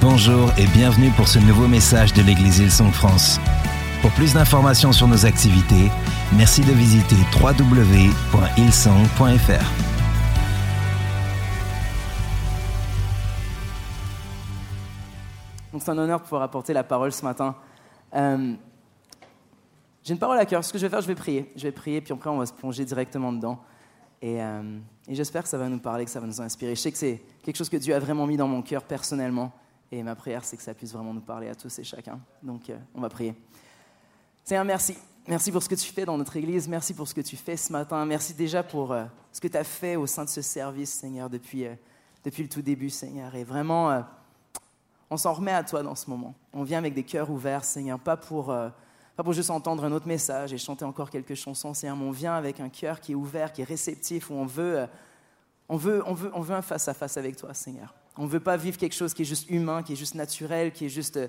[0.00, 3.38] Bonjour et bienvenue pour ce nouveau message de l'Église Hillsong France.
[4.00, 5.90] Pour plus d'informations sur nos activités,
[6.34, 7.90] merci de visiter www.hillsong.fr.
[15.70, 17.54] Donc c'est un honneur de pouvoir apporter la parole ce matin.
[18.14, 18.54] Euh,
[20.02, 20.64] J'ai une parole à cœur.
[20.64, 21.52] Ce que je vais faire, je vais prier.
[21.56, 23.60] Je vais prier, puis après on va se plonger directement dedans.
[24.24, 26.74] Euh, et j'espère que ça va nous parler, que ça va nous inspirer.
[26.74, 29.52] Je sais que c'est quelque chose que Dieu a vraiment mis dans mon cœur personnellement.
[29.92, 32.20] Et ma prière, c'est que ça puisse vraiment nous parler à tous et chacun.
[32.42, 33.34] Donc, euh, on va prier.
[34.44, 34.96] Seigneur, merci.
[35.26, 36.68] Merci pour ce que tu fais dans notre Église.
[36.68, 38.04] Merci pour ce que tu fais ce matin.
[38.06, 41.28] Merci déjà pour euh, ce que tu as fait au sein de ce service, Seigneur,
[41.28, 41.74] depuis, euh,
[42.24, 43.34] depuis le tout début, Seigneur.
[43.34, 44.04] Et vraiment,
[45.10, 46.34] on s'en remet à toi dans ce moment.
[46.52, 50.06] On vient avec des cœurs ouverts, Seigneur, pas pour, pas pour juste entendre un autre
[50.06, 53.16] message et chanter encore quelques chansons, Seigneur, mais on vient avec un cœur qui est
[53.16, 54.86] ouvert, qui est réceptif, où on veut,
[55.68, 57.94] on veut, on veut, on veut un face-à-face avec toi, Seigneur.
[58.20, 60.72] On ne veut pas vivre quelque chose qui est juste humain, qui est juste naturel,
[60.72, 61.28] qui est juste euh,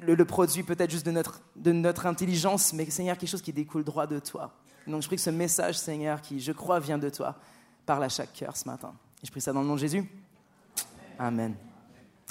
[0.00, 3.82] le, produit peut-être juste de notre, de notre intelligence, mais Seigneur, quelque chose qui découle
[3.82, 4.54] droit de toi.
[4.86, 7.34] Donc je prie que ce message, Seigneur, qui je crois vient de toi,
[7.84, 8.94] parle à chaque cœur ce matin.
[9.20, 10.08] Et je prie ça dans le nom de Jésus.
[11.18, 11.56] Amen.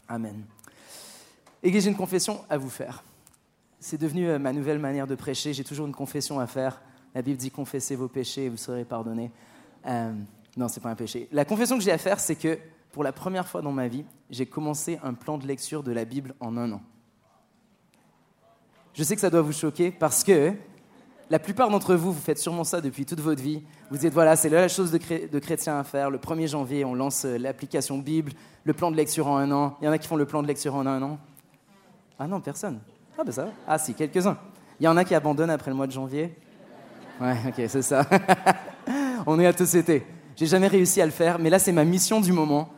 [0.07, 0.45] Amen.
[1.61, 3.03] Église, j'ai une confession à vous faire.
[3.81, 5.51] C'est devenu euh, ma nouvelle manière de prêcher.
[5.51, 6.81] J'ai toujours une confession à faire.
[7.13, 9.29] La Bible dit confessez vos péchés et vous serez pardonnés.
[9.85, 10.13] Euh,
[10.55, 11.27] non, c'est pas un péché.
[11.33, 12.57] La confession que j'ai à faire, c'est que
[12.91, 16.05] pour la première fois dans ma vie, j'ai commencé un plan de lecture de la
[16.05, 16.81] Bible en un an.
[18.93, 20.53] Je sais que ça doit vous choquer parce que
[21.29, 23.61] la plupart d'entre vous, vous faites sûrement ça depuis toute votre vie.
[23.91, 26.09] Vous dites, voilà, c'est la chose de, chré- de chrétien à faire.
[26.09, 28.31] Le 1er janvier, on lance euh, l'application Bible,
[28.63, 29.77] le plan de lecture en un an.
[29.81, 31.19] Il y en a qui font le plan de lecture en un an.
[32.17, 32.79] Ah non, personne.
[33.17, 33.51] Ah ben ça va.
[33.67, 34.37] Ah si, quelques-uns.
[34.79, 36.35] Il y en a qui abandonnent après le mois de janvier.
[37.21, 38.05] Ouais, ok, c'est ça.
[39.27, 40.05] on est à tous été.
[40.35, 42.69] J'ai jamais réussi à le faire, mais là, c'est ma mission du moment.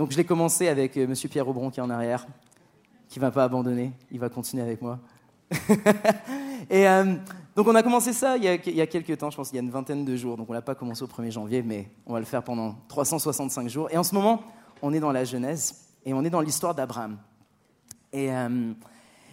[0.00, 2.26] Donc je l'ai commencé avec euh, Monsieur Pierre Aubron qui est en arrière,
[3.06, 3.92] qui va pas abandonner.
[4.10, 4.98] Il va continuer avec moi.
[6.70, 7.16] Et euh,
[7.54, 9.58] donc on a commencé ça il y, a, il quelques temps, je pense qu'il y
[9.58, 10.38] a une vingtaine de jours.
[10.38, 13.68] Donc on l'a pas commencé au 1er janvier, mais on va le faire pendant 365
[13.68, 13.90] jours.
[13.90, 14.42] Et en ce moment,
[14.80, 15.74] on est dans la Genèse
[16.06, 17.18] et on est dans l'histoire d'Abraham.
[18.14, 18.72] Et, euh,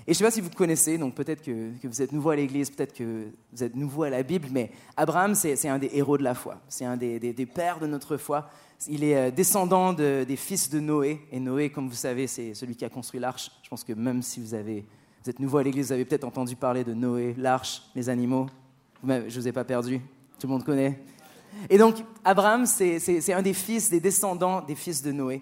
[0.10, 2.38] et je ne sais pas si vous connaissez, donc peut-être que, vous êtes nouveau à
[2.38, 6.18] l'Église, peut-être que vous êtes nouveau à la Bible, mais Abraham, c'est un des héros
[6.18, 6.62] de la foi.
[6.70, 8.50] C'est un des, pères de notre foi.
[8.88, 11.20] Il est euh, descendant de- des fils de Noé.
[11.30, 13.52] Et Noé, comme vous savez, c'est celui qui a construit l'arche.
[13.64, 14.86] Je pense que même si vous, avez,
[15.24, 18.48] vous êtes nouveau à l'Église, vous avez peut-être entendu parler de Noé, l'arche, les animaux.
[19.04, 20.00] Je ne vous ai pas perdu.
[20.40, 21.02] Tout le monde connaît.
[21.70, 25.42] Et donc, Abraham, c'est un des fils, des descendants des fils de Noé.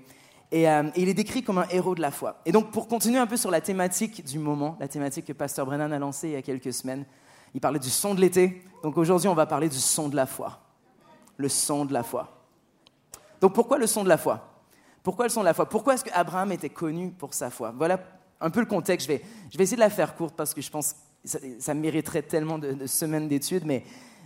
[0.52, 2.42] Et, euh, il est décrit comme un héros de la foi.
[2.46, 5.66] Et donc, pour continuer un peu sur la thématique du moment, la thématique que Pasteur
[5.66, 7.06] Brennan a lancée il y a quelques semaines,
[7.54, 8.62] il parlait du son de l'été.
[8.84, 10.60] Donc aujourd'hui, on va parler du son de la foi.
[11.38, 12.46] Le son de la foi.
[13.42, 14.48] Donc pourquoi le son de la foi?
[15.04, 15.68] Pourquoi le son de la foi?
[15.68, 17.74] Pourquoi est-ce qu'Abraham était connu pour sa foi?
[17.76, 18.00] Voilà
[18.42, 19.08] un peu le contexte.
[19.08, 21.40] Je vais, je vais essayer de la faire courte parce que je pense que ça,
[21.60, 23.66] ça mériterait tellement de, de semaines d'études.
[23.66, 23.84] Mais,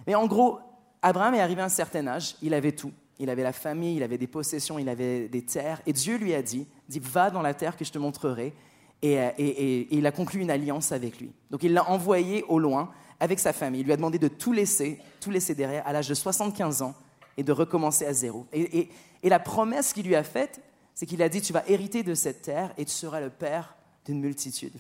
[0.07, 0.59] mais en gros,
[1.01, 2.91] Abraham est arrivé à un certain âge, il avait tout.
[3.19, 5.81] Il avait la famille, il avait des possessions, il avait des terres.
[5.85, 8.53] Et Dieu lui a dit, dit va dans la terre que je te montrerai.
[9.01, 9.47] Et, euh, et-
[9.81, 11.31] et- il a conclu une alliance avec lui.
[11.51, 13.81] Donc il l'a envoyé au loin avec sa famille.
[13.81, 16.95] Il lui a demandé de tout laisser, tout laisser derrière à l'âge de 75 ans
[17.37, 18.45] et de recommencer à zéro.
[18.53, 18.89] Et,
[19.23, 20.61] la promesse qu'il lui a faite,
[20.95, 23.75] c'est qu'il a dit, tu vas hériter de cette terre et tu seras le père
[24.05, 24.73] d'une multitude.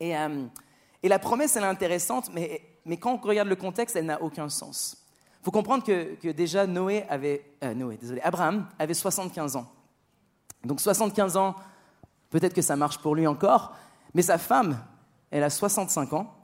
[0.00, 0.44] Et, euh,
[1.02, 4.48] la promesse, elle est intéressante, mais, mais quand on regarde le contexte, elle n'a aucun
[4.48, 5.03] sens.
[5.44, 9.66] Faut comprendre que, déjà Noé avait, euh, Noé, désolé, Abraham avait 75 ans.
[10.64, 11.54] Donc 75 ans,
[12.30, 13.76] peut-être que ça marche pour lui encore,
[14.14, 14.78] mais sa femme,
[15.30, 16.34] elle a 65 ans,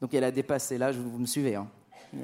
[0.00, 1.56] donc elle a dépassé l'âge, vous, vous me suivez.
[1.56, 1.68] hein.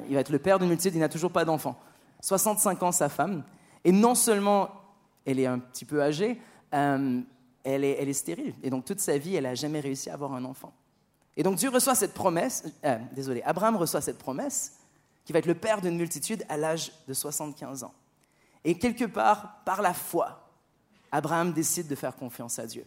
[0.09, 1.79] Il va être le père d'une multitude, il n'a toujours pas d'enfant.
[2.23, 3.45] 65 ans sa femme,
[3.85, 4.71] et non seulement
[5.27, 6.41] elle est un petit peu âgée,
[6.73, 7.21] euh,
[7.65, 10.15] elle, est, elle est stérile, et donc toute sa vie, elle n'a jamais réussi à
[10.15, 10.73] avoir un enfant.
[11.37, 14.78] Et donc Dieu reçoit cette promesse, euh, désolé, Abraham reçoit cette promesse,
[15.29, 17.93] qui va être le père d'une multitude à l'âge de 75 ans.
[18.65, 20.49] Et quelque part, par la foi,
[21.13, 22.87] Abraham décide de faire confiance à Dieu.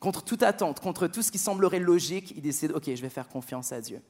[0.00, 3.28] Contre toute attente, contre tout ce qui semblerait logique, il décide, OK, je vais faire
[3.28, 4.02] confiance à Dieu.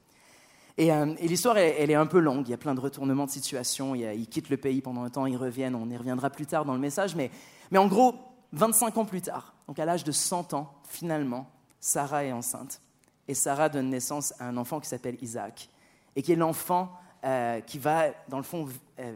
[0.79, 3.31] Et, euh, l'histoire, elle, est un peu longue, il y a plein de retournements de
[3.31, 6.31] situation, il y ils quittent le pays pendant un temps, ils reviennent, on y reviendra
[6.31, 7.29] plus tard dans le message, mais,
[7.69, 8.15] mais en gros,
[8.53, 12.81] 25 ans plus tard, donc à l'âge de 100 ans, finalement, Sarah est enceinte.
[13.27, 15.69] Et Sarah donne naissance à un enfant qui s'appelle Isaac,
[16.15, 18.67] et qui est l'enfant euh, qui va, dans le fond,
[18.99, 19.13] euh,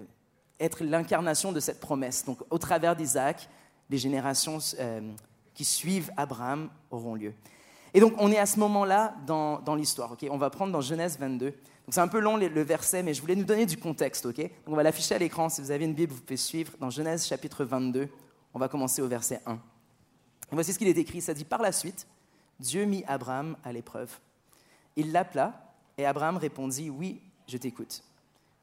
[0.60, 2.24] être l'incarnation de cette promesse.
[2.24, 3.50] Donc, au travers d'Isaac,
[3.90, 5.02] les générations euh,
[5.54, 7.34] qui suivent Abraham auront lieu.
[7.94, 10.16] Et donc, on est à ce moment-là dans, dans l'histoire.
[10.30, 11.48] on va prendre dans Genèse 22.
[11.48, 11.56] Donc,
[11.90, 14.26] c'est un peu long le, verset, mais je voulais nous donner du contexte.
[14.26, 15.50] donc, on va l'afficher à l'écran.
[15.50, 16.74] Si vous avez une Bible, vous pouvez suivre.
[16.80, 18.08] Dans Genèse chapitre 22,
[18.54, 19.60] on va commencer au verset 1.
[20.52, 21.20] voici ce qu'il est écrit.
[21.20, 22.08] Ça dit par la suite,
[22.60, 24.18] Dieu mit Abraham à l'épreuve.
[24.96, 28.04] Il l'appela et Abraham répondit, oui, je t'écoute.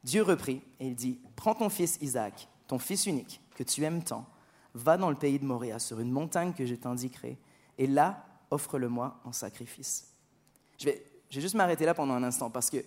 [0.03, 4.03] Dieu reprit et il dit, prends ton fils Isaac, ton fils unique, que tu aimes
[4.03, 4.25] tant,
[4.73, 7.37] va dans le pays de Moria, sur une montagne que je t'indiquerai,
[7.77, 10.07] et là, offre-le-moi en sacrifice.
[10.77, 12.77] Je vais, je juste m'arrêter là pendant un instant, parce que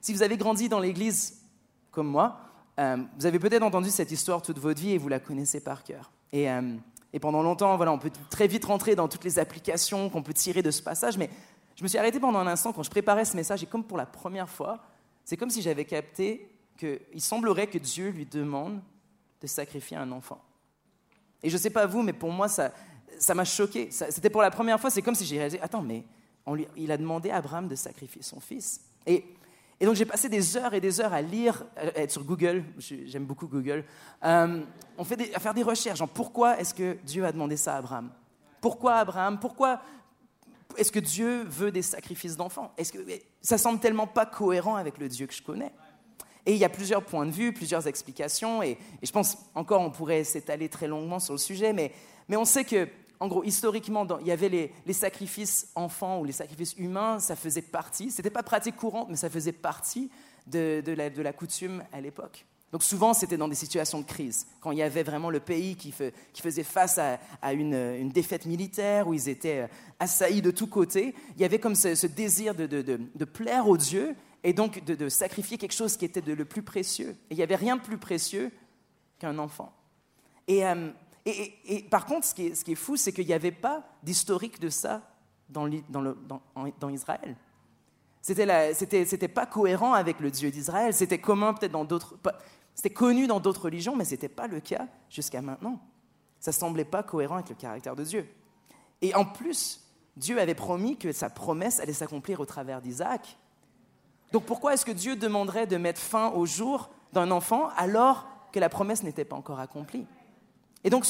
[0.00, 1.42] si vous avez grandi dans l'Église
[1.90, 2.40] comme moi,
[2.80, 5.84] euh, vous avez peut-être entendu cette histoire toute votre vie et vous la connaissez par
[5.84, 6.10] cœur.
[6.32, 6.76] Et, euh,
[7.12, 10.32] et pendant longtemps, voilà, on peut très vite rentrer dans toutes les applications qu'on peut
[10.32, 11.28] tirer de ce passage, mais
[11.76, 13.98] je me suis arrêté pendant un instant quand je préparais ce message, et comme pour
[13.98, 14.78] la première fois,
[15.24, 16.48] c'est comme si j'avais capté
[16.78, 18.80] qu'il semblerait que Dieu lui demande
[19.40, 20.42] de sacrifier un enfant.
[21.42, 22.72] Et je ne sais pas vous, mais pour moi, ça,
[23.18, 23.90] ça m'a choqué.
[23.90, 26.04] C'était pour la première fois, c'est comme si j'ai réalisé, attends, mais
[26.76, 28.80] il a demandé à Abraham de sacrifier son fils.
[29.06, 29.24] Et,
[29.80, 33.24] donc j'ai passé des heures et des heures à lire, à être sur Google, j'aime
[33.24, 33.84] beaucoup Google,
[34.22, 34.62] euh,
[34.96, 38.12] on fait à faire des recherches, pourquoi est-ce que Dieu a demandé ça à Abraham?
[38.60, 39.40] Pourquoi Abraham?
[39.40, 39.80] Pourquoi
[40.76, 42.72] est-ce que Dieu veut des sacrifices d'enfants?
[42.76, 42.98] Est-ce que
[43.40, 45.72] ça semble tellement pas cohérent avec le Dieu que je connais
[46.44, 49.90] et il y a plusieurs points de vue, plusieurs explications, et, je pense encore on
[49.90, 51.92] pourrait s'étaler très longuement sur le sujet, mais,
[52.30, 52.88] on sait que,
[53.20, 57.62] en gros, historiquement, il y avait les, sacrifices enfants ou les sacrifices humains, ça faisait
[57.62, 60.10] partie, ce n'était pas pratique courante, mais ça faisait partie
[60.48, 60.82] de
[61.22, 62.44] la, coutume à l'époque.
[62.72, 65.76] Donc souvent, c'était dans des situations de crise, quand il y avait vraiment le pays
[65.76, 69.66] qui, faisait face à, une, défaite militaire, où ils étaient euh,
[70.00, 74.54] assaillis de tous côtés, il y avait comme ce, désir de, plaire aux dieux, et
[74.54, 77.10] donc de, sacrifier quelque chose qui était le plus précieux.
[77.28, 78.50] Et il n'y avait rien de plus précieux
[79.18, 79.74] qu'un enfant.
[80.48, 80.88] Et, euh,
[81.90, 85.02] par contre, ce qui est, fou, c'est qu'il n'y avait pas d'historique de ça
[85.50, 85.68] dans,
[86.88, 87.36] Israël.
[88.22, 90.94] C'était, c'était pas cohérent avec le Dieu d'Israël.
[90.94, 92.16] C'était commun peut-être dans d'autres,
[92.74, 95.80] c'était connu dans d'autres religions, mais ce n'était pas le cas jusqu'à maintenant.
[96.40, 98.28] Ça semblait pas cohérent avec le caractère de Dieu.
[99.00, 99.80] Et en plus,
[100.16, 103.38] Dieu avait promis que sa promesse allait s'accomplir au travers d'Isaac.
[104.32, 108.60] Donc pourquoi est-ce que Dieu demanderait de mettre fin au jour d'un enfant alors que
[108.60, 110.06] la promesse n'était pas encore accomplie?
[110.84, 111.06] Et donc,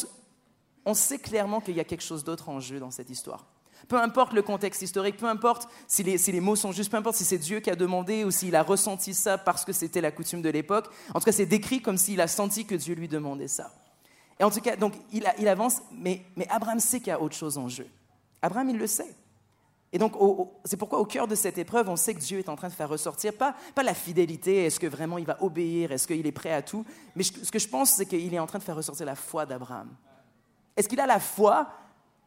[0.85, 3.47] on sait clairement qu'il y a quelque chose d'autre en jeu dans cette histoire.
[3.89, 7.25] Peu importe le contexte historique, peu importe si les, mots sont justes, peu importe si
[7.25, 10.43] c'est Dieu qui a demandé ou s'il a ressenti ça parce que c'était la coutume
[10.43, 13.49] de l'époque, en tout cas c'est décrit comme s'il a senti que Dieu lui demandait
[13.49, 13.73] ça.
[14.41, 17.59] Et en tout cas, donc il, avance, mais, Abraham sait qu'il y a autre chose
[17.59, 17.87] en jeu.
[18.41, 19.15] Abraham, il le sait.
[19.93, 20.15] Et donc,
[20.65, 22.73] c'est pourquoi au cœur de cette épreuve, on sait que Dieu est en train de
[22.73, 26.53] faire ressortir, pas la fidélité, est-ce que vraiment il va obéir, est-ce qu'il est prêt
[26.53, 29.05] à tout, mais ce que je pense, c'est qu'il est en train de faire ressortir
[29.05, 29.91] la foi d'Abraham.
[30.77, 31.69] Est-ce qu'il a la foi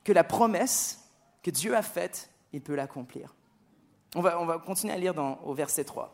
[0.03, 1.04] que la promesse
[1.45, 3.35] que Dieu a faite, il peut l'accomplir
[4.15, 5.13] on va, on va continuer à lire
[5.43, 6.11] au verset 3.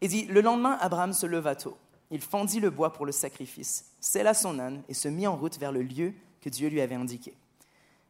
[0.00, 1.76] Il dit, le lendemain, Abraham se leva tôt.
[2.10, 5.58] Il fendit le bois pour le sacrifice, scella son âne et se mit en route
[5.58, 7.34] vers le lieu que Dieu lui avait indiqué.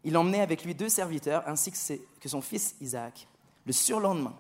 [0.05, 1.73] Il emmenait avec lui deux serviteurs ainsi
[2.21, 3.29] que son fils Isaac.
[3.67, 4.37] Le surlendemain,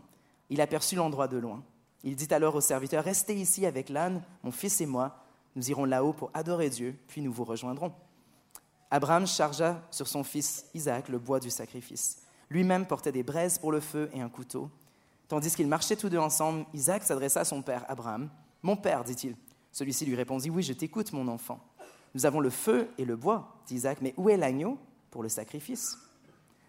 [0.50, 1.62] il aperçut l'endroit de loin.
[2.04, 5.18] Il dit alors aux serviteurs, Restez ici avec l'âne, mon fils et moi,
[5.56, 7.92] nous irons là-haut pour adorer Dieu, puis nous vous rejoindrons.
[8.90, 12.22] Abraham chargea sur son fils Isaac le bois du sacrifice.
[12.50, 14.70] Lui-même portait des braises pour le feu et un couteau.
[15.28, 18.28] Tandis qu'ils marchaient tous deux ensemble, Isaac s'adressa à son père Abraham.
[18.62, 19.36] Mon père, dit-il.
[19.72, 21.60] Celui-ci lui répondit, Oui, je t'écoute, mon enfant.
[22.14, 24.78] Nous avons le feu et le bois, dit Isaac, mais où est l'agneau
[25.10, 25.98] pour le sacrifice?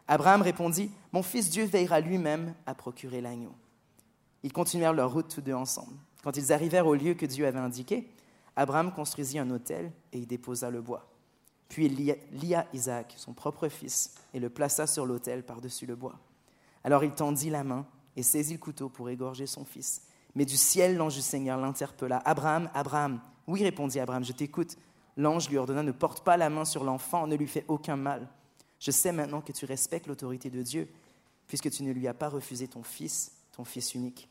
[0.08, 3.54] Abraham répondit, Mon fils Dieu veillera lui-même à procurer l'agneau.
[4.44, 5.96] Ils continuèrent leur route tous deux ensemble.
[6.24, 8.10] Quand ils arrivèrent au lieu que Dieu avait indiqué,
[8.56, 11.08] Abraham construisit un autel et y déposa le bois.
[11.70, 16.20] Puis il lia Isaac, son propre fils, et le plaça sur l'autel par-dessus le bois.
[16.84, 20.04] Alors il tendit la main et saisit le couteau pour égorger son fils.
[20.36, 22.18] Mais du ciel, l'ange du Seigneur l'interpella.
[22.26, 23.22] Abraham, Abraham.
[23.48, 24.78] Oui, répondit Abraham, je t'écoute.
[25.18, 28.28] L'ange lui ordonna, ne porte pas la main sur l'enfant, ne lui fais aucun mal.
[28.80, 30.90] Je sais maintenant que tu respectes l'autorité de Dieu,
[31.48, 34.30] puisque tu ne lui as pas refusé ton fils, ton fils unique.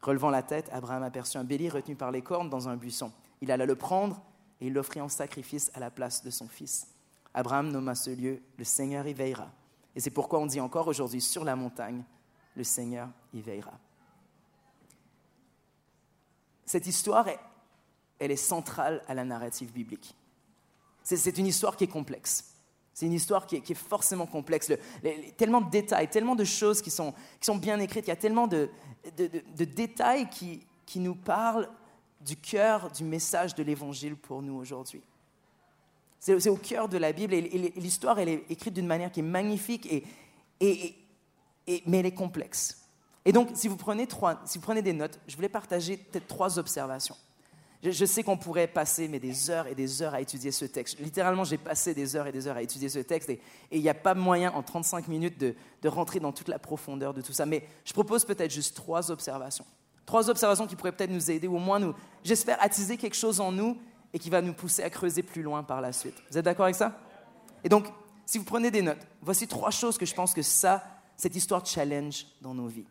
[0.00, 3.12] Relevant la tête, Abraham aperçut un bélier retenu par les cornes dans un buisson.
[3.40, 4.22] Il alla le prendre
[4.62, 6.86] et il l'offrit en sacrifice à la place de son fils.
[7.34, 9.50] Abraham nomma ce lieu Le Seigneur y veillera.
[9.96, 12.04] Et c'est pourquoi on dit encore aujourd'hui sur la montagne,
[12.54, 13.72] le Seigneur y veillera.
[16.64, 17.40] Cette histoire est
[18.20, 20.14] elle est centrale à la narrative biblique.
[21.02, 22.54] C'est une histoire qui est complexe.
[22.94, 24.70] C'est une histoire qui est, forcément complexe.
[25.36, 28.06] tellement de détails, tellement de choses qui sont, qui sont bien écrites.
[28.06, 28.70] Il y a tellement de,
[29.16, 31.68] de, détails qui, qui, nous parlent
[32.24, 35.02] du cœur du message de l'Évangile pour nous aujourd'hui.
[36.20, 39.24] C'est au cœur de la Bible et, l'histoire, elle est écrite d'une manière qui est
[39.24, 39.92] magnifique,
[40.60, 40.94] et,
[41.84, 42.86] mais elle est complexe.
[43.24, 46.28] Et donc, si vous, prenez trois, si vous prenez des notes, je voulais partager peut-être
[46.28, 47.16] trois observations.
[47.82, 51.00] Je, sais qu'on pourrait passer mais des heures et des heures à étudier ce texte.
[51.00, 53.40] Littéralement, j'ai passé des heures et des heures à étudier ce texte et
[53.72, 55.54] il n'y a pas moyen en 35 minutes de
[55.88, 57.46] rentrer dans toute la profondeur de tout ça.
[57.46, 59.66] Mais je propose peut-être juste trois observations.
[60.12, 63.40] Trois observations qui pourraient peut-être nous aider, ou au moins nous, j'espère, attiser quelque chose
[63.40, 63.78] en nous
[64.12, 66.22] et qui va nous pousser à creuser plus loin par la suite.
[66.30, 67.00] Vous êtes d'accord avec ça?
[67.64, 67.86] Et donc,
[68.26, 70.84] si vous prenez des notes, voici trois choses que je pense que ça,
[71.16, 72.84] cette histoire challenge dans nos vies.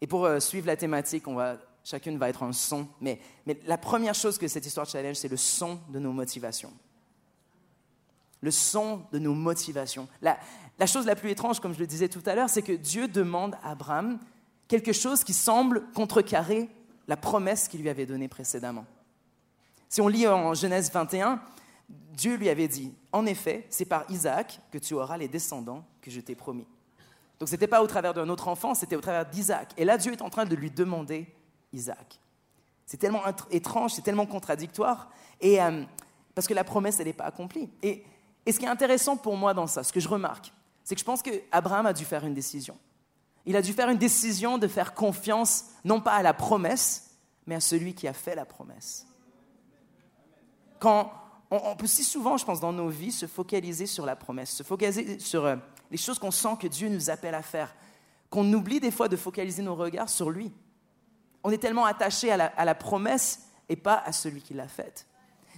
[0.00, 1.22] Et pour euh, suivre la thématique,
[1.84, 2.88] chacune va être un son.
[3.00, 3.20] Mais,
[3.64, 6.72] la première chose que cette histoire challenge, c'est le son de nos motivations.
[8.40, 10.08] Le son de nos motivations.
[10.20, 10.36] La
[10.86, 13.54] chose la plus étrange, comme je le disais tout à l'heure, c'est que Dieu demande
[13.62, 14.18] à Abraham
[14.68, 16.68] quelque chose qui semble contrecarrer
[17.08, 18.84] la promesse qu'il lui avait donnée précédemment.
[19.88, 21.40] Si on lit en Genèse 21,
[21.88, 26.10] Dieu lui avait dit, en effet, c'est par Isaac que tu auras les descendants que
[26.10, 26.66] je t'ai promis.
[27.38, 29.72] Donc ce n'était pas au travers d'un autre enfant, c'était au travers d'Isaac.
[29.76, 31.26] Et là, Dieu est en train de lui demander
[31.72, 32.18] Isaac.
[32.86, 35.82] C'est tellement étrange, c'est tellement contradictoire, et, euh,
[36.34, 37.68] parce que la promesse, elle n'est pas accomplie.
[37.82, 38.04] Et,
[38.46, 40.52] et ce qui est intéressant pour moi dans ça, ce que je remarque,
[40.84, 42.78] c'est que je pense qu'Abraham a dû faire une décision.
[43.46, 47.54] Il a dû faire une décision de faire confiance, non pas à la promesse, mais
[47.54, 49.06] à celui qui a fait la promesse.
[50.80, 51.12] Quand
[51.50, 54.62] on, peut si souvent, je pense, dans nos vies, se focaliser sur la promesse, se
[54.64, 55.56] focaliser sur euh,
[55.92, 57.72] les choses qu'on sent que Dieu nous appelle à faire,
[58.30, 60.52] qu'on oublie des fois de focaliser nos regards sur lui.
[61.44, 65.06] On est tellement attaché à la, promesse et pas à celui qui l'a faite.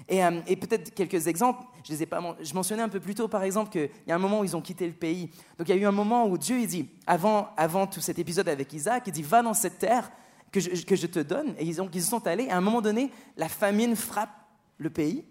[0.09, 2.21] Et, euh, et peut-être quelques exemples, je pas,
[2.55, 4.61] mentionnais un peu plus tôt, par exemple, qu'il y a un moment où ils ont
[4.61, 5.31] quitté le pays.
[5.59, 8.19] Donc il y a eu un moment où Dieu, il dit, avant, avant tout cet
[8.19, 10.11] épisode avec Isaac, il dit, va dans cette terre
[10.51, 11.55] que je, te donne.
[11.59, 14.31] Et ils, ont, ils sont allés, et à un moment donné, la famine frappe
[14.79, 15.25] le pays.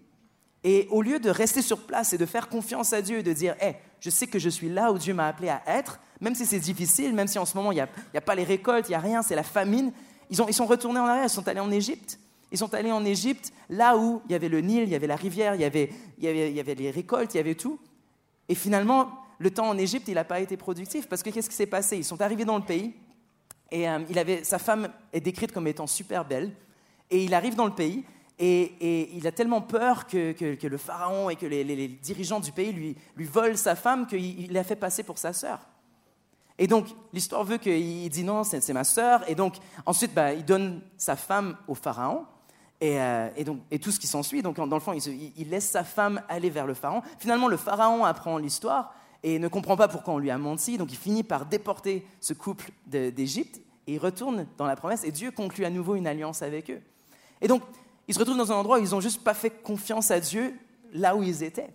[0.63, 3.56] Et au lieu de rester sur place et de faire confiance à Dieu, de dire,
[3.62, 6.46] hé, je sais que je suis là où Dieu m'a appelé à être, même si
[6.46, 8.92] c'est difficile, même si en ce moment il n'y a, a, pas les récoltes, il
[8.92, 9.92] n'y a rien, c'est la famine,
[10.30, 12.20] ils, ont, ils sont retournés en arrière, ils sont allés en Égypte.
[12.51, 15.08] Ils sont allés en Égypte, là où il y avait le Nil, il y avait
[15.08, 17.80] la rivière, il y avait, les récoltes, il y avait tout.
[18.48, 21.56] Et finalement, le temps en Égypte, il n'a pas été productif, parce que qu'est-ce qui
[21.56, 21.98] s'est passé?
[21.98, 22.94] Ils sont arrivés dans le pays,
[23.70, 26.51] et euh, il avait, sa femme est décrite comme étant super belle,
[27.10, 28.06] et il arrive dans le pays,
[28.39, 32.96] et, il a tellement peur que, le pharaon et que les, dirigeants du pays lui,
[33.16, 35.60] lui volent sa femme qu'il l'a fait passer pour sa sœur.
[36.60, 39.27] Et donc, l'histoire veut qu'il dit non, c'est ma sœur.
[39.30, 42.25] Et donc, ensuite, bah, il donne sa femme au pharaon.
[42.84, 44.41] Euh, et, donc, et tout ce qui s'ensuit.
[44.41, 47.01] Donc, dans le fond, il, laisse sa femme aller vers le pharaon.
[47.17, 48.93] Finalement, le pharaon apprend l'histoire
[49.24, 50.77] et ne comprend pas pourquoi on lui a menti.
[50.77, 55.03] Donc, il finit par déporter ce couple d'Égypte et il retourne dans la promesse.
[55.03, 56.81] Et Dieu conclut à nouveau une alliance avec eux.
[57.41, 57.63] Et donc,
[58.07, 60.53] ils se retrouvent dans un endroit où ils n'ont juste pas fait confiance à Dieu
[60.93, 61.69] là où ils étaient.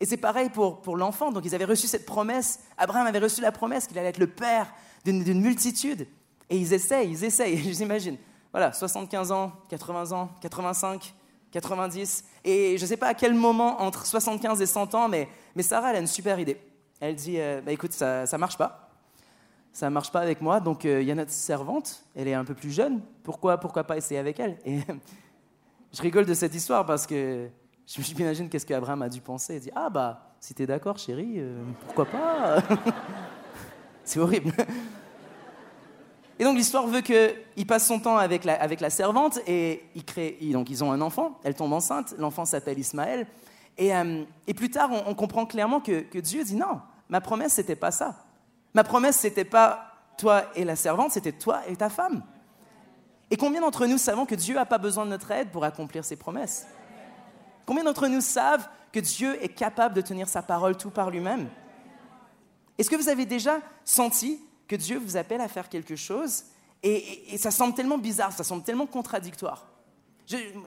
[0.00, 1.30] Et c'est pareil pour, pour l'enfant.
[1.32, 2.60] Donc ils avaient reçu cette promesse.
[2.76, 4.72] Abraham avait reçu la promesse qu'il allait être le père
[5.04, 6.06] d'une multitude.
[6.50, 7.56] Et ils essayent, ils essayent.
[7.72, 8.16] J'imagine.
[8.52, 11.14] Voilà, 75 ans, 80 ans, 85,
[11.50, 12.24] 90.
[12.44, 15.28] Et je ne sais pas à quel moment entre 75 et 100 ans, mais,
[15.60, 16.60] Sarah, elle a une super idée.
[17.00, 18.90] Elle dit euh, bah, écoute, ça ne marche pas.
[19.72, 20.60] Ça ne marche pas avec moi.
[20.60, 23.00] Donc euh, il y a notre servante, elle est un peu plus jeune.
[23.22, 24.58] Pourquoi, pourquoi pas essayer avec elle?
[24.66, 24.80] Et,
[25.92, 27.48] je rigole de cette histoire parce que
[27.86, 29.54] je m'imagine qu'est-ce qu'Abraham a dû penser.
[29.56, 32.62] Il dit Ah, bah, si t'es d'accord, chérie, euh, pourquoi pas?
[34.04, 34.52] C'est horrible.
[36.38, 39.82] Et donc l'histoire veut qu'il passe son temps avec la, avec la servante et
[40.52, 43.26] donc ils ont un enfant, elle tombe enceinte, l'enfant s'appelle Ismaël.
[43.78, 47.54] Et, euh, et, plus tard, on, comprend clairement que, que, Dieu dit non, ma promesse,
[47.54, 48.26] c'était pas ça.
[48.74, 52.22] Ma promesse, c'était pas toi et la servante, c'était toi et ta femme.
[53.30, 56.04] Et combien d'entre nous savons que Dieu n'a pas besoin de notre aide pour accomplir
[56.04, 56.66] ses promesses?
[57.64, 61.48] Combien d'entre nous savent que Dieu est capable de tenir sa parole tout par lui-même?
[62.76, 64.38] Est-ce que vous avez déjà senti
[64.72, 66.44] que Dieu vous appelle à faire quelque chose
[66.82, 69.68] et, ça semble tellement bizarre, ça semble tellement contradictoire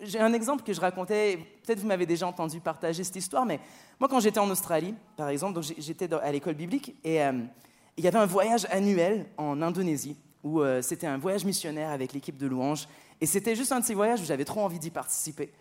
[0.04, 3.60] j'ai un exemple que je racontais, peut-être vous m'avez déjà entendu partager cette histoire, mais
[4.00, 7.32] moi quand j'étais en Australie, par exemple, j'étais à l'école biblique et euh,
[7.98, 12.14] il y avait un voyage annuel en Indonésie où euh, c'était un voyage missionnaire avec
[12.14, 12.88] l'équipe de louanges.
[13.20, 15.52] Et c'était juste un de ces voyages où j'avais trop envie d'y participer.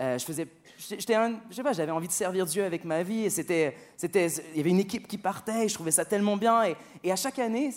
[0.00, 0.48] Euh, je faisais,
[0.78, 3.24] j'avais envie de servir Dieu avec ma vie.
[3.24, 5.66] Et c'était, il y avait une équipe qui partait.
[5.66, 6.64] Et je trouvais ça tellement bien.
[7.02, 7.70] Et, à chaque année,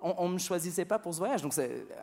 [0.00, 1.42] on ne me choisissait pas pour ce voyage.
[1.42, 1.54] Donc,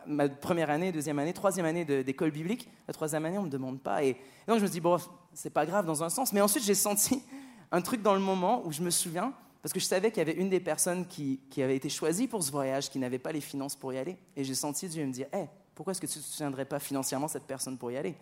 [0.06, 2.68] ma première année, deuxième année, troisième année d'école biblique.
[2.86, 4.04] La troisième année, on ne me demande pas.
[4.04, 4.16] Et,
[4.46, 4.98] donc, je me dis, bon,
[5.32, 6.32] c'est pas grave dans un sens.
[6.32, 7.22] Mais ensuite, j'ai senti
[7.72, 9.32] un truc dans le moment où je me souviens,
[9.62, 12.42] parce que je savais qu'il y avait une des personnes qui, avait été choisie pour
[12.42, 14.16] ce voyage, qui n'avait pas les finances pour y aller.
[14.36, 17.28] Et j'ai senti Dieu me dire, hé, pourquoi est-ce que tu ne soutiendrais pas financièrement
[17.28, 18.14] cette personne pour y aller?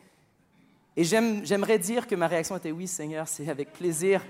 [0.99, 4.21] Et j'aimerais dire que ma réaction était, oui Seigneur, c'est avec plaisir.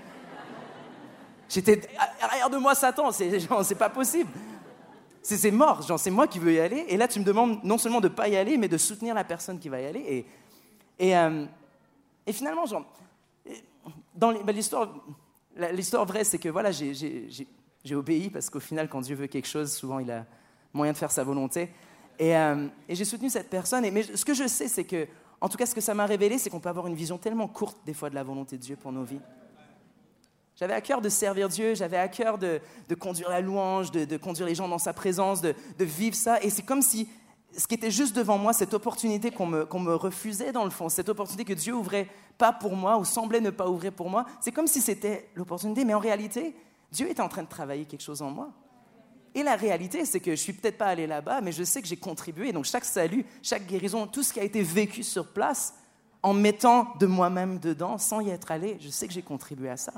[1.49, 1.81] J'étais,
[2.21, 4.29] arrière de moi Satan, c'est pas possible.
[5.23, 6.85] C'est mort, c'est moi qui veux y aller.
[6.87, 9.15] Et là, tu me demandes non seulement de ne pas y aller, mais de soutenir
[9.15, 10.27] la personne qui va y aller.
[10.99, 11.47] Et, euh,
[12.31, 12.65] finalement,
[14.13, 19.47] ben, l'histoire, vraie, c'est que voilà, j'ai obéi parce qu'au final, quand Dieu veut quelque
[19.47, 20.23] chose, souvent il a
[20.71, 21.71] moyen de faire sa volonté.
[22.19, 23.89] Et, euh, j'ai soutenu cette personne.
[23.89, 25.07] Mais ce que je sais, c'est que,
[25.41, 27.47] en tout cas, ce que ça m'a révélé, c'est qu'on peut avoir une vision tellement
[27.47, 29.21] courte des fois de la volonté de Dieu pour nos vies.
[30.55, 34.03] J'avais à cœur de servir Dieu, j'avais à cœur de, de, conduire la louange, de,
[34.03, 36.43] de, conduire les gens dans sa présence, de, de vivre ça.
[36.43, 37.07] Et c'est comme si
[37.57, 40.89] ce qui était juste devant moi, cette opportunité qu'on me, me, refusait dans le fond,
[40.89, 44.25] cette opportunité que Dieu ouvrait pas pour moi ou semblait ne pas ouvrir pour moi,
[44.41, 46.53] c'est comme si c'était l'opportunité, mais en réalité,
[46.91, 48.51] Dieu était en train de travailler quelque chose en moi.
[49.35, 51.87] Et la réalité, c'est que je suis peut-être pas allé là-bas, mais je sais que
[51.87, 52.51] j'ai contribué.
[52.51, 55.75] Donc chaque salut, chaque guérison, tout ce qui a été vécu sur place,
[56.21, 59.77] en mettant de moi-même dedans, sans y être allé, je sais que j'ai contribué à
[59.77, 59.93] ça.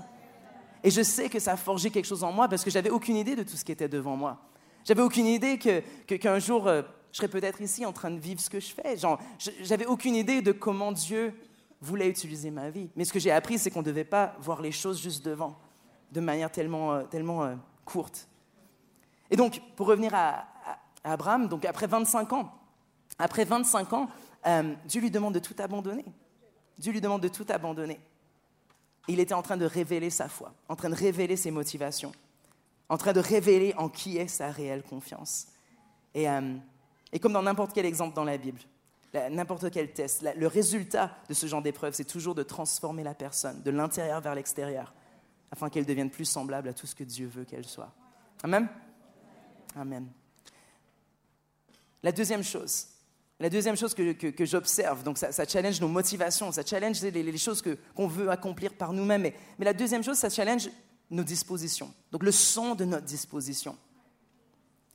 [0.83, 3.15] Et je sais que ça a forgé quelque chose en moi parce que j'avais aucune
[3.15, 4.37] idée de tout ce qui était devant moi.
[4.83, 8.41] J'avais aucune idée qu'un que, jour, euh, je serais peut-être ici en train de vivre
[8.41, 8.97] ce que je fais.
[9.61, 11.33] J'avais aucune idée de comment Dieu
[11.81, 12.89] voulait utiliser ma vie.
[12.95, 15.57] Mais ce que j'ai appris, c'est qu'on ne devait pas voir les choses juste devant,
[16.11, 18.27] de manière tellement, euh, tellement euh, courte.
[19.31, 20.45] Et donc, pour revenir à,
[21.03, 22.53] Abraham, donc après 25 ans,
[23.17, 24.09] après 25 ans,
[24.45, 26.05] euh, Dieu lui demande de tout abandonner.
[26.77, 27.99] Dieu lui demande de tout abandonner.
[29.07, 32.11] il était en train de révéler sa foi, en train de révéler ses motivations,
[32.89, 35.47] en train de révéler en qui est sa réelle confiance.
[36.13, 36.27] Et,
[37.11, 38.59] et comme dans n'importe quel exemple dans la Bible,
[39.29, 43.61] n'importe quel test, le résultat de ce genre d'épreuve, c'est toujours de transformer la personne
[43.63, 44.93] de l'intérieur vers l'extérieur,
[45.51, 47.91] afin qu'elle devienne plus semblable à tout ce que Dieu veut qu'elle soit.
[48.43, 48.67] Amen?
[49.75, 50.07] Amen.
[52.03, 52.87] La deuxième chose,
[53.39, 57.63] la deuxième chose que, que, j'observe, donc ça, challenge nos motivations, ça challenge les, choses
[57.95, 60.69] qu'on veut accomplir par nous-mêmes, mais, mais la deuxième chose, ça challenge
[61.09, 63.77] nos dispositions, donc le son de notre disposition.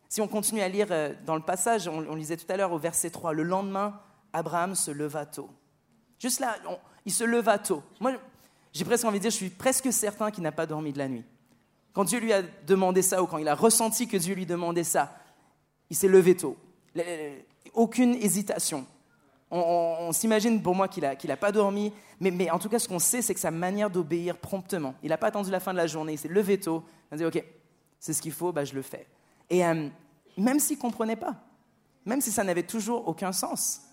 [0.08, 2.78] Si on continue à lire euh, dans le passage, on, lisait tout à l'heure au
[2.78, 4.00] verset 3, le lendemain,
[4.32, 5.50] Abraham se leva tôt.
[6.18, 6.56] Juste là,
[7.04, 7.82] il se leva tôt.
[8.00, 8.12] Moi,
[8.72, 11.08] j'ai presque envie de dire, je suis presque certain qu'il n'a pas dormi de la
[11.08, 11.24] nuit.
[11.96, 14.84] Quand Dieu lui a demandé ça, ou quand il a ressenti que Dieu lui demandait
[14.84, 15.16] ça,
[15.88, 16.58] il s'est levé tôt.
[17.72, 18.84] Aucune hésitation.
[19.50, 22.98] On, s'imagine pour moi qu'il n'a pas dormi, mais, mais, en tout cas, ce qu'on
[22.98, 24.94] sait, c'est que sa manière d'obéir promptement.
[25.02, 26.84] Il n'a pas attendu la fin de la journée, il s'est levé tôt.
[27.10, 27.42] Il a dit Ok,
[27.98, 29.06] c'est ce qu'il faut, bah, je le fais.
[29.48, 29.88] Et euh,
[30.36, 31.34] même s'il ne comprenait pas,
[32.04, 33.85] même si ça n'avait toujours aucun sens.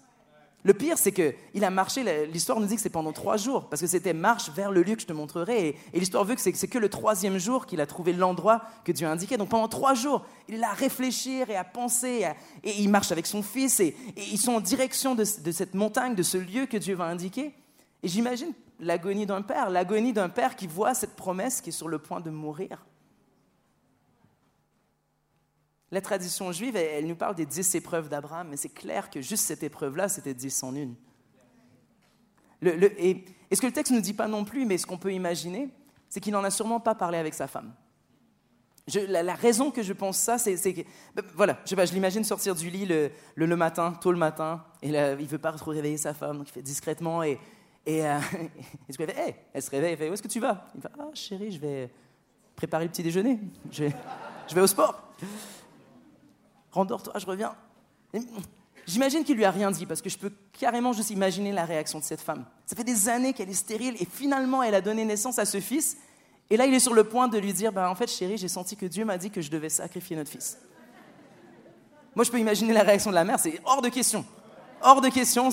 [0.65, 3.81] Le pire, c'est qu'il a marché, l'histoire nous dit que c'est pendant trois jours, parce
[3.81, 5.75] que c'était marche vers le lieu que je te montrerai.
[5.93, 9.05] Et, l'histoire veut que c'est que le troisième jour qu'il a trouvé l'endroit que Dieu
[9.05, 9.35] a indiqué.
[9.35, 12.25] Donc pendant trois jours, il a à réfléchir et à penser,
[12.63, 16.15] et il marche avec son fils, et, ils sont en direction de, de, cette montagne,
[16.15, 17.53] de ce lieu que Dieu va indiquer.
[18.01, 21.89] Et j'imagine l'agonie d'un père, l'agonie d'un père qui voit cette promesse qui est sur
[21.89, 22.85] le point de mourir.
[25.93, 29.45] La tradition juive, elle, nous parle des dix épreuves d'Abraham, mais c'est clair que juste
[29.45, 30.95] cette épreuve-là, c'était dix en une.
[32.63, 35.13] et, ce que le texte ne nous dit pas non plus, mais ce qu'on peut
[35.13, 35.69] imaginer,
[36.09, 37.75] c'est qu'il n'en a sûrement pas parlé avec sa femme.
[39.07, 40.81] la, raison que je pense ça, c'est que,
[41.13, 45.27] ben, voilà, je, l'imagine sortir du lit le, matin, tôt le matin, et là, il
[45.27, 47.37] veut pas trop réveiller sa femme, donc il fait discrètement, et,
[47.85, 48.17] et, euh,
[48.89, 50.65] elle se réveille, elle fait, où est-ce que tu vas?
[50.73, 51.91] Il fait, ah chérie, je vais
[52.55, 53.39] préparer le petit déjeuner,
[53.71, 53.83] je,
[54.47, 55.13] je vais au sport
[56.73, 57.55] rendors-toi, je reviens.
[58.85, 61.99] J'imagine qu'il lui a rien dit parce que je peux carrément juste imaginer la réaction
[61.99, 62.45] de cette femme.
[62.65, 65.59] Ça fait des années qu'elle est stérile et finalement elle a donné naissance à ce
[65.59, 65.97] fils.
[66.49, 68.49] Et là, il est sur le point de lui dire bah, En fait, chérie, j'ai
[68.49, 70.57] senti que Dieu m'a dit que je devais sacrifier notre fils.
[72.15, 74.25] Moi, je peux imaginer la réaction de la mère, c'est hors de question.
[74.81, 75.49] Hors de question.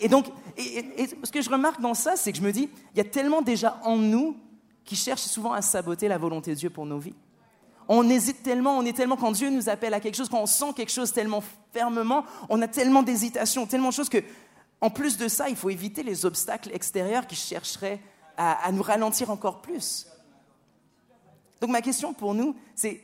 [0.00, 0.26] Et, donc,
[0.58, 3.42] ce que je remarque dans ça, c'est que je me dis il y a tellement
[3.42, 4.36] déjà en nous
[4.84, 7.14] qui cherchent souvent à saboter la volonté de Dieu pour nos vies
[7.88, 10.46] on hésite tellement, on est tellement, quand Dieu nous appelle à quelque chose, quand on
[10.46, 11.42] sent quelque chose tellement
[11.72, 14.22] fermement, on a tellement d'hésitation, tellement de choses que,
[14.80, 18.00] en plus de ça, il faut éviter les obstacles extérieurs qui chercheraient
[18.36, 20.06] à, nous ralentir encore plus.
[21.60, 23.00] Donc ma question pour nous, c'est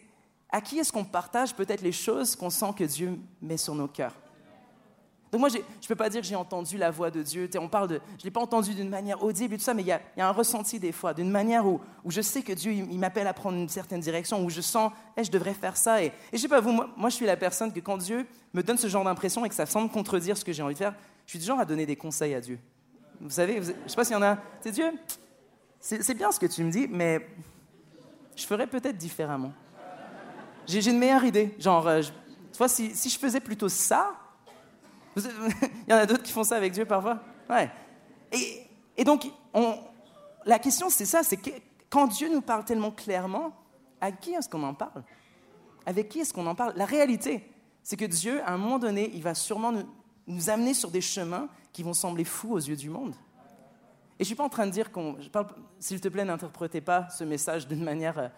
[0.50, 3.86] à qui est-ce qu'on partage peut-être les choses qu'on sent que Dieu met sur nos
[3.86, 4.14] cœurs?
[5.30, 7.48] Donc moi, je ne peux pas dire que j'ai entendu la voix de Dieu.
[7.60, 9.82] On parle de, je ne l'ai pas entendu d'une manière audible et tout ça, mais
[9.82, 12.98] il y a, un ressenti des fois, d'une manière où, je sais que Dieu, il,
[12.98, 16.02] m'appelle à prendre une certaine direction, où je sens, hey, je devrais faire ça.
[16.02, 18.76] Et, je sais pas, vous, moi, je suis la personne que quand Dieu me donne
[18.76, 20.94] ce genre d'impression et que ça semble contredire ce que j'ai envie de faire,
[21.26, 22.58] je suis du genre à donner des conseils à Dieu.
[23.20, 24.36] Vous savez, je ne sais pas s'il y en a.
[24.60, 24.92] C'est Dieu,
[25.78, 27.24] c'est bien ce que tu me dis, mais
[28.34, 29.52] je ferais peut-être différemment.
[30.66, 31.54] J'ai une meilleure idée.
[31.58, 34.19] Genre, euh, tu vois, si je faisais plutôt ça,
[35.16, 37.70] Il y en a d'autres qui font ça avec Dieu parfois Ouais.
[38.96, 39.76] Et, donc, on,
[40.44, 41.50] la question, c'est ça, c'est que
[41.88, 43.52] quand Dieu nous parle tellement clairement,
[44.00, 45.02] à qui est-ce qu'on en parle?
[45.84, 46.74] Avec qui est-ce qu'on en parle?
[46.76, 47.44] La réalité,
[47.82, 49.84] c'est que Dieu, à un moment donné, il va sûrement nous,
[50.26, 53.14] nous amener sur des chemins qui vont sembler fous aux yeux du monde.
[54.18, 55.16] Et je ne suis pas en train de dire qu'on.
[55.78, 58.28] S'il te plaît, n'interprétez pas ce message d'une manière euh,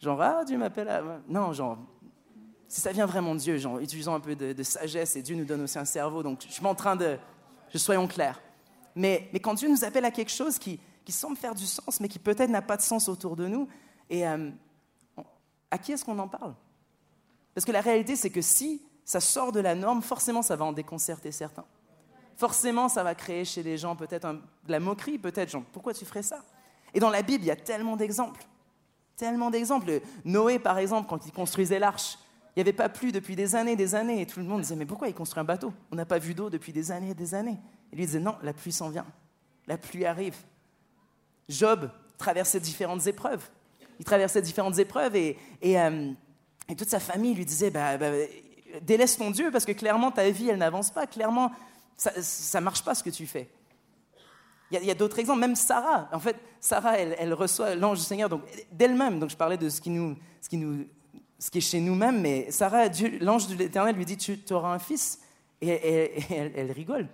[0.00, 1.02] genre Ah, Dieu m'appelle à.
[1.28, 1.78] Non, genre.
[2.68, 5.44] Si ça vient vraiment de Dieu, genre, utilisant un peu de, sagesse, et Dieu nous
[5.44, 7.18] donne aussi un cerveau, donc je suis en train de.
[7.72, 8.40] Je soyons clairs.
[8.94, 12.00] Mais, mais quand Dieu nous appelle à quelque chose qui, qui semble faire du sens,
[12.00, 13.68] mais qui peut-être n'a pas de sens autour de nous,
[14.10, 14.50] et euh,
[15.70, 16.54] à qui est-ce qu'on en parle?
[17.54, 20.64] Parce que la réalité, c'est que si ça sort de la norme, forcément, ça va
[20.64, 21.64] en déconcerter certains.
[22.36, 24.40] Forcément, ça va créer chez les gens peut-être de
[24.72, 26.42] la moquerie, peut-être, genre, pourquoi tu ferais ça?
[26.92, 28.46] Et dans la Bible, il y a tellement d'exemples.
[29.16, 30.00] Tellement d'exemples.
[30.24, 32.18] Noé, par exemple, quand il construisait l'arche,
[32.56, 34.76] il n'y avait pas plu depuis des années, des années, et tout le monde disait,
[34.76, 35.74] mais pourquoi il construit un bateau?
[35.92, 37.58] On n'a pas vu d'eau depuis des années et des années.
[37.92, 39.04] Et lui disait, non, la pluie s'en vient.
[39.66, 40.36] La pluie arrive.
[41.50, 43.46] Job traversait différentes épreuves.
[43.98, 46.12] Il traversait différentes épreuves et, et, euh,
[46.78, 48.10] toute sa famille lui disait, bah, bah
[48.80, 51.06] délaisse ton Dieu parce que clairement ta vie, elle n'avance pas.
[51.06, 51.52] Clairement,
[51.96, 53.50] ça ne marche pas ce que tu fais.
[54.70, 56.08] Il y a, d'autres exemples, même Sarah.
[56.12, 58.42] En fait, Sarah, elle, reçoit l'ange du Seigneur donc,
[58.72, 59.20] d'elle-même.
[59.20, 60.86] Donc je parlais de ce qui, nous, ce qui, nous,
[61.38, 62.86] ce qui est chez nous-mêmes, mais Sarah,
[63.20, 65.20] l'ange de l'Éternel lui dit, tu auras un fils.
[65.60, 67.08] Et, elle, rigole.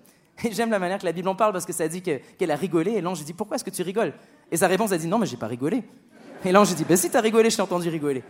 [0.44, 2.56] Et j'aime la manière que la Bible en parle parce que ça dit qu'elle a
[2.56, 2.92] rigolé.
[2.92, 4.12] Et l'ange dit, pourquoi est-ce que tu rigoles?
[4.50, 5.84] Et sa réponse, elle dit, non, mais j'ai pas rigolé.
[6.44, 8.24] Et l'ange dit, ben si tu as rigolé, je t'ai entendu rigoler.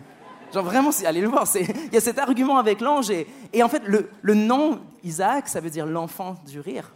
[0.52, 1.46] Genre vraiment, allez le voir.
[1.54, 3.10] Il y a cet argument avec l'ange.
[3.10, 6.92] Et, en fait, le, nom Isaac, ça veut dire l'enfant du rire.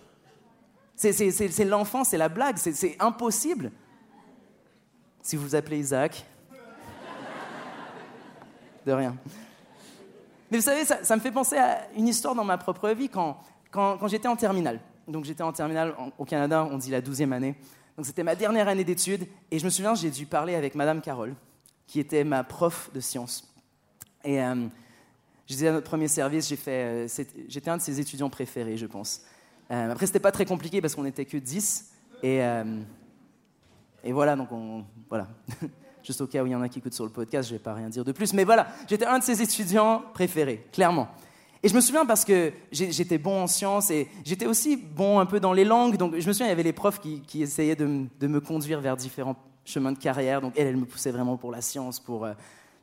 [0.94, 3.70] C'est l'enfant, c'est la blague, c'est impossible.
[5.22, 6.24] Si vous vous appelez Isaac,
[8.86, 9.16] de rien.
[10.50, 13.38] Mais vous savez, ça, me fait penser à une histoire dans ma propre vie quand,
[13.70, 14.80] quand, j'étais en terminale.
[15.08, 17.56] Donc j'étais en terminale au Canada, on dit la douzième année.
[17.96, 21.00] Donc c'était ma dernière année d'études et je me souviens, j'ai dû parler avec Madame
[21.00, 21.34] Carole
[21.86, 23.52] qui était ma prof de sciences.
[24.24, 24.66] Et euh,
[25.46, 27.08] je disais à notre premier service, euh,
[27.48, 29.22] j'étais un de ses étudiants préférés, je pense.
[29.70, 31.92] Euh, après, c'était pas très compliqué parce qu'on n'était que 10.
[32.22, 32.80] Et, euh,
[34.02, 35.28] et voilà, donc on, voilà.
[36.06, 37.58] Juste au cas où il y en a qui écoutent sur le podcast, je vais
[37.58, 38.32] pas rien dire de plus.
[38.32, 41.08] Mais voilà, j'étais un de ses étudiants préférés, clairement.
[41.64, 45.26] Et je me souviens parce que j'étais bon en sciences et j'étais aussi bon un
[45.26, 45.96] peu dans les langues.
[45.96, 48.96] Donc je me souviens, il y avait les profs qui, essayaient de, me conduire vers
[48.96, 50.40] différents chemin de carrière.
[50.40, 52.34] Donc elle, elle me poussait vraiment pour la science, pour euh,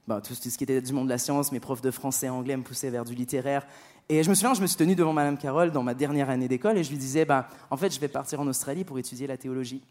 [0.05, 1.53] bah, tout, ce qui était du monde de la science.
[1.53, 3.65] Mes profs de français et anglais me poussaient vers du littéraire.
[4.09, 6.49] Et je me souviens, je me suis tenu devant Madame Carole dans ma dernière année
[6.49, 9.27] d'école et je lui disais, bah, en fait, je vais partir en Australie pour étudier
[9.27, 9.81] la théologie.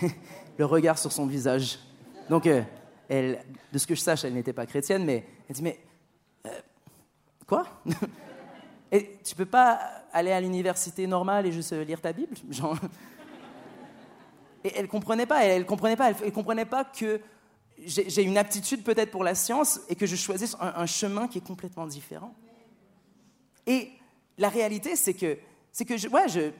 [0.56, 1.78] Le regard sur son visage.
[2.28, 2.62] Donc, euh,
[3.08, 5.78] elle, de ce que je sache, elle n'était pas chrétienne, mais elle dit, mais
[6.46, 6.50] euh,
[7.46, 7.66] quoi?
[8.92, 9.80] Et tu peux pas
[10.12, 12.36] aller à l'université normale et juste lire ta Bible?
[14.62, 17.20] Et elle comprenait pas, elle, comprenait pas, elle, comprenait pas que
[17.84, 21.46] j'ai une aptitude peut-être pour la science et que je choisisse un, chemin qui est
[21.46, 22.34] complètement différent.
[23.66, 23.90] Et
[24.38, 25.38] la réalité, c'est que,
[25.72, 26.50] c'est que je, ouais, je,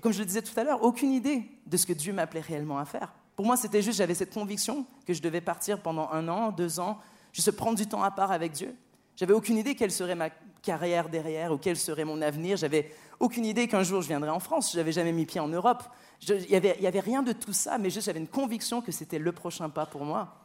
[0.00, 2.78] comme je le disais tout à l'heure, aucune idée de ce que Dieu m'appelait réellement
[2.78, 3.12] à faire.
[3.36, 6.80] Pour moi, c'était juste, j'avais cette conviction que je devais partir pendant un an, deux
[6.80, 6.98] ans,
[7.32, 8.74] juste prendre du temps à part avec Dieu.
[9.16, 10.30] J'avais aucune idée quelle serait ma
[10.62, 12.56] carrière derrière ou quel serait mon avenir.
[12.56, 14.72] J'avais aucune idée qu'un jour je viendrais en France.
[14.72, 15.82] Je n'avais jamais mis pied en Europe.
[16.28, 19.18] Il n'y avait, avait, rien de tout ça, mais juste j'avais une conviction que c'était
[19.18, 20.36] le prochain pas pour moi.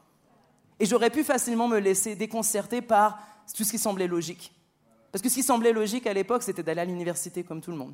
[0.80, 3.20] Et j'aurais pu facilement me laisser déconcerter par
[3.56, 4.54] tout ce qui semblait logique.
[5.12, 7.78] Parce que ce qui semblait logique à l'époque, c'était d'aller à l'université comme tout le
[7.78, 7.94] monde.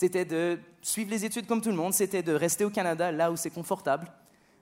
[0.00, 1.92] C'était de suivre les études comme tout le monde.
[1.92, 4.10] C'était de rester au Canada, là où c'est confortable.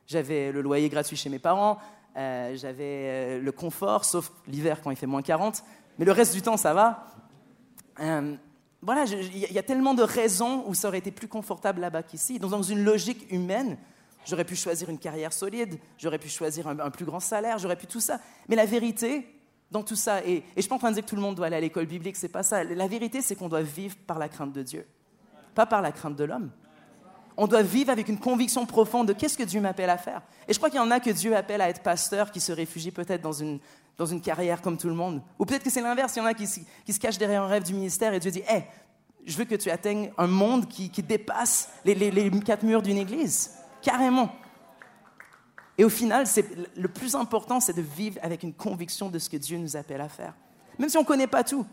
[0.08, 1.78] J'avais le loyer gratuit chez mes parents.
[2.16, 5.62] Euh, j'avais euh, le confort, sauf l'hiver quand il fait moins 40.
[5.96, 7.06] Mais le reste du temps, ça va.
[8.00, 8.34] Euh,
[8.82, 12.40] voilà, il y a tellement de raisons où ça aurait été plus confortable là-bas qu'ici.
[12.40, 13.78] Dans une logique humaine,
[14.26, 17.86] j'aurais pu choisir une carrière solide, j'aurais pu choisir un, plus grand salaire, j'aurais pu
[17.86, 18.18] tout ça.
[18.48, 19.24] Mais la vérité
[19.70, 21.16] dans tout ça, et, et je ne suis pas en train de dire que tout
[21.16, 22.64] le monde doit aller à l'école biblique, c'est pas ça.
[22.64, 24.84] La vérité, c'est qu'on doit vivre par la crainte de Dieu,
[25.58, 26.50] pas par la crainte de l'homme.
[27.36, 30.22] On doit vivre avec une conviction profonde de qu'est-ce que Dieu m'appelle à faire.
[30.46, 32.52] Et je crois qu'il y en a que Dieu appelle à être pasteur, qui se
[32.52, 33.58] réfugient peut-être dans une,
[33.96, 35.20] dans une carrière comme tout le monde.
[35.36, 36.46] Ou peut-être que c'est l'inverse, il y en a qui,
[36.86, 38.66] qui, se cachent derrière un rêve du ministère et Dieu dit, hé,
[39.26, 43.50] je veux que tu atteignes un monde qui, dépasse les, les, quatre murs d'une église.
[43.82, 44.30] Carrément.
[45.76, 46.24] Et au final,
[46.76, 50.02] le plus important, c'est de vivre avec une conviction de ce que Dieu nous appelle
[50.02, 50.34] à faire.
[50.78, 51.66] Même si on ne connaît pas tout.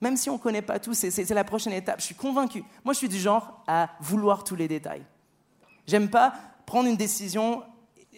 [0.00, 2.00] Même si on ne connaît pas tout, c'est la prochaine étape.
[2.00, 2.62] Je suis convaincu.
[2.84, 5.04] Moi, je suis du genre à vouloir tous les détails.
[5.86, 6.34] J'aime pas
[6.66, 7.62] prendre une décision,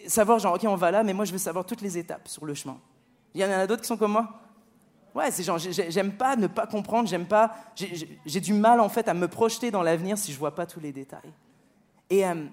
[0.07, 2.45] savoir genre, OK, on va là, mais moi, je veux savoir toutes les étapes sur
[2.45, 2.77] le chemin.
[3.33, 4.41] Il y en a d'autres qui sont comme moi
[5.13, 9.09] Ouais, c'est genre, j'aime pas ne pas comprendre, j'aime pas, j'ai du mal en fait
[9.09, 11.33] à me projeter dans l'avenir si je vois pas tous les détails.
[12.09, 12.45] Et, euh,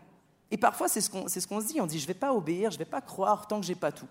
[0.60, 2.84] parfois, c'est ce qu'on ce se dit, on dit, je vais pas obéir, je vais
[2.84, 4.08] pas croire tant que j'ai pas tout.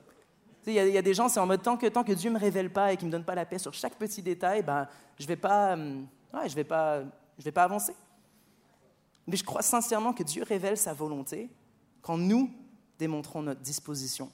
[0.67, 2.71] Il y, a des gens, c'est en mode tant que, tant que Dieu me révèle
[2.71, 4.85] pas et qu'il me donne pas la paix sur chaque petit détail, ben,
[5.17, 6.01] je vais pas, euh,
[6.33, 6.67] ouais, ne vais,
[7.39, 7.95] vais pas avancer.
[9.25, 11.49] Mais je crois sincèrement que Dieu révèle sa volonté
[12.01, 12.51] quand nous
[12.99, 14.29] démontrons notre disposition.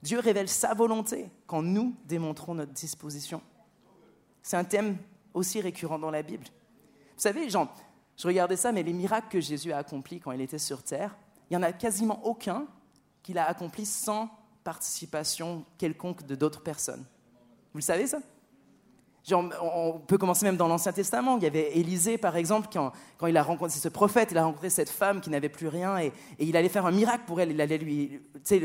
[0.00, 3.42] Dieu révèle sa volonté quand nous démontrons notre disposition.
[4.42, 4.96] C'est un thème
[5.34, 6.44] aussi récurrent dans la Bible.
[7.16, 7.68] Vous savez, Jean,
[8.16, 11.16] je regardais ça, mais les miracles que Jésus a accomplis quand il était sur terre,
[11.50, 12.66] il n'y en a quasiment aucun
[13.22, 14.30] qu'il a accompli sans
[14.68, 17.02] participation quelconque de d'autres personnes.
[17.72, 18.18] Vous le savez ça?
[19.32, 21.38] On peut commencer même dans l'Ancien Testament.
[21.38, 24.68] Il y avait Élisée, par exemple, quand, il a rencontré ce prophète, il a rencontré
[24.68, 27.50] cette femme qui n'avait plus rien et, il allait faire un miracle pour elle.
[27.50, 28.20] Il allait lui,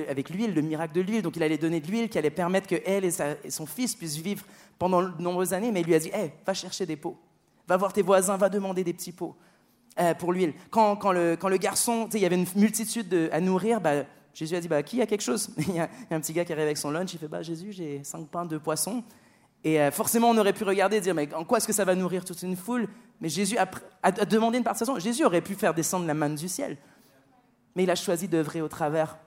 [0.10, 1.22] avec l'huile, le miracle de l'huile.
[1.22, 3.12] Donc il allait donner de l'huile qui allait permettre que elle et,
[3.50, 4.44] son fils puissent vivre
[4.78, 5.72] pendant de nombreuses années.
[5.72, 7.18] Mais il lui a dit hey, va chercher des pots,
[7.66, 9.38] va voir tes voisins, va demander des petits pots
[10.00, 10.54] euh, pour l'huile.
[10.70, 14.82] Quand, le, garçon, il y avait une multitude à nourrir, bah, Jésus a dit bah,
[14.84, 15.50] qui a quelque chose?
[15.58, 17.72] Il y, a, un petit gars qui arrive avec son lunch, il fait bah, Jésus,
[17.72, 19.04] j'ai cinq pains, de poissons.
[19.63, 21.86] Et euh, forcément, on aurait pu regarder et dire, mais en quoi est-ce que ça
[21.86, 22.88] va nourrir toute une foule?
[23.22, 25.00] Mais Jésus a, demandé une participation.
[25.00, 26.78] Jésus aurait pu faire descendre la manne du ciel.
[27.76, 29.17] Mais il a choisi d'œuvrer au travers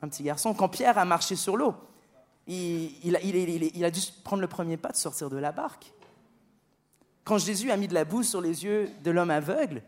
[0.00, 0.54] un petit garçon.
[0.54, 1.74] Quand Pierre a marché sur l'eau,
[2.46, 3.14] il,
[3.84, 5.92] a dû prendre le premier pas de sortir de la barque.
[7.24, 9.82] Quand Jésus a mis de la boue sur les yeux de l'homme aveugle,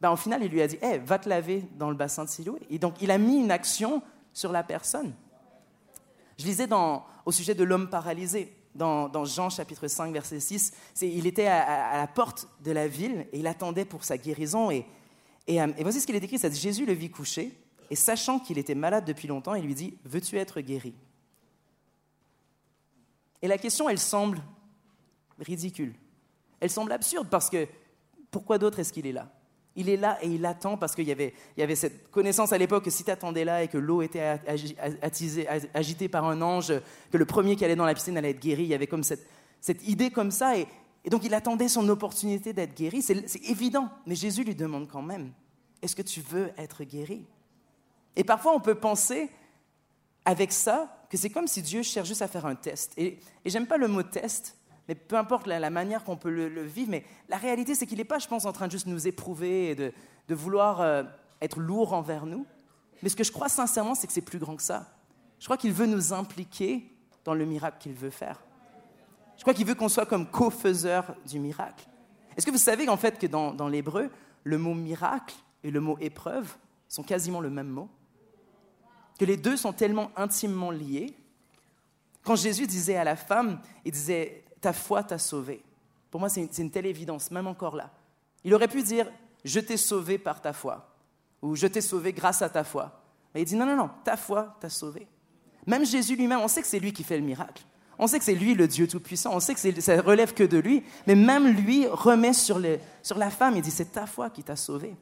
[0.00, 2.28] ben, au final, il lui a dit, hey, va te laver dans le bassin de
[2.28, 2.60] Siloé.
[2.70, 5.12] Et donc, il a mis une action sur la personne.
[6.38, 6.68] Je lisais
[7.24, 10.72] au sujet de l'homme paralysé dans, Jean chapitre 5, verset 6.
[11.02, 14.70] Il était à, la porte de la ville et il attendait pour sa guérison.
[14.70, 14.86] Et,
[15.50, 17.52] euh, voici ce qu'il est écrit, dit, Jésus le vit coucher
[17.90, 20.94] et sachant qu'il était malade depuis longtemps, il lui dit, veux-tu être guéri?
[23.42, 24.40] Et la question, elle semble
[25.40, 25.94] ridicule.
[26.60, 27.66] Elle semble absurde parce que
[28.30, 29.30] pourquoi d'autre est-ce qu'il est là?
[29.76, 32.52] Il est là et il attend parce qu'il y avait, il y avait cette connaissance
[32.52, 34.38] à l'époque que si tu attendais là et que l'eau était
[35.72, 36.72] agitée par un ange,
[37.10, 39.04] que le premier qui allait dans la piscine allait être guéri, il y avait comme
[39.04, 39.22] cette,
[39.86, 40.58] idée comme ça.
[40.58, 40.66] Et,
[41.10, 43.02] donc il attendait son opportunité d'être guéri.
[43.02, 45.32] C'est évident, mais Jésus lui demande quand même,
[45.80, 47.24] est-ce que tu veux être guéri?
[48.16, 49.30] Et parfois on peut penser
[50.24, 52.92] avec ça que c'est comme si Dieu cherche juste à faire un test.
[52.96, 54.57] Et j'aime pas le mot test
[54.88, 58.04] mais peu importe la, manière qu'on peut le, vivre, mais la réalité, c'est qu'il n'est
[58.04, 59.92] pas, je pense, en train de juste nous éprouver et de,
[60.34, 61.02] vouloir euh,
[61.42, 62.46] être lourd envers nous.
[63.02, 64.86] Mais ce que je crois sincèrement, c'est que c'est plus grand que ça.
[65.38, 66.90] Je crois qu'il veut nous impliquer
[67.24, 68.40] dans le miracle qu'il veut faire.
[69.36, 71.86] Je crois qu'il veut qu'on soit comme co-faiseurs du miracle.
[72.36, 74.10] Est-ce que vous savez qu'en fait, que dans, dans l'hébreu,
[74.42, 76.56] le mot miracle et le mot épreuve
[76.88, 77.88] sont quasiment le même mot?
[79.18, 81.14] Que les deux sont tellement intimement liés
[82.28, 85.62] quand Jésus disait à la femme, il disait, ta foi t'a sauvé.
[86.10, 87.90] Pour moi, c'est une, telle évidence, même encore là.
[88.44, 89.06] Il aurait pu dire,
[89.44, 90.94] je t'ai sauvé par ta foi,
[91.42, 93.02] ou je t'ai sauvé grâce à ta foi.
[93.34, 95.06] Mais il dit, non, non, non, ta foi t'a sauvé.
[95.66, 97.62] Même Jésus lui-même, on sait que c'est lui qui fait le miracle.
[97.98, 99.32] On sait que c'est lui le Dieu Tout-Puissant.
[99.34, 100.84] On sait que ça relève que de lui.
[101.06, 102.60] Mais même lui remet sur,
[103.02, 104.96] sur la femme, il dit, c'est ta foi qui t'a sauvé.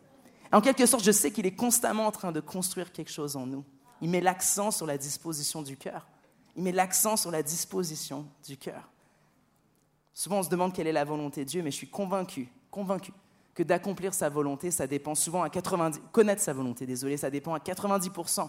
[0.50, 3.46] En quelque sorte, je sais qu'il est constamment en train de construire quelque chose en
[3.46, 3.64] nous.
[4.00, 6.06] Il met l'accent sur la disposition du cœur.
[6.56, 8.88] Il met l'accent sur la disposition du cœur.
[10.16, 13.12] Souvent, on se demande quelle est la volonté de Dieu, mais je suis convaincu, convaincu
[13.55, 17.52] que d'accomplir sa volonté, ça dépend souvent à 90, connaître sa volonté, désolé, ça dépend
[17.52, 18.48] à 90%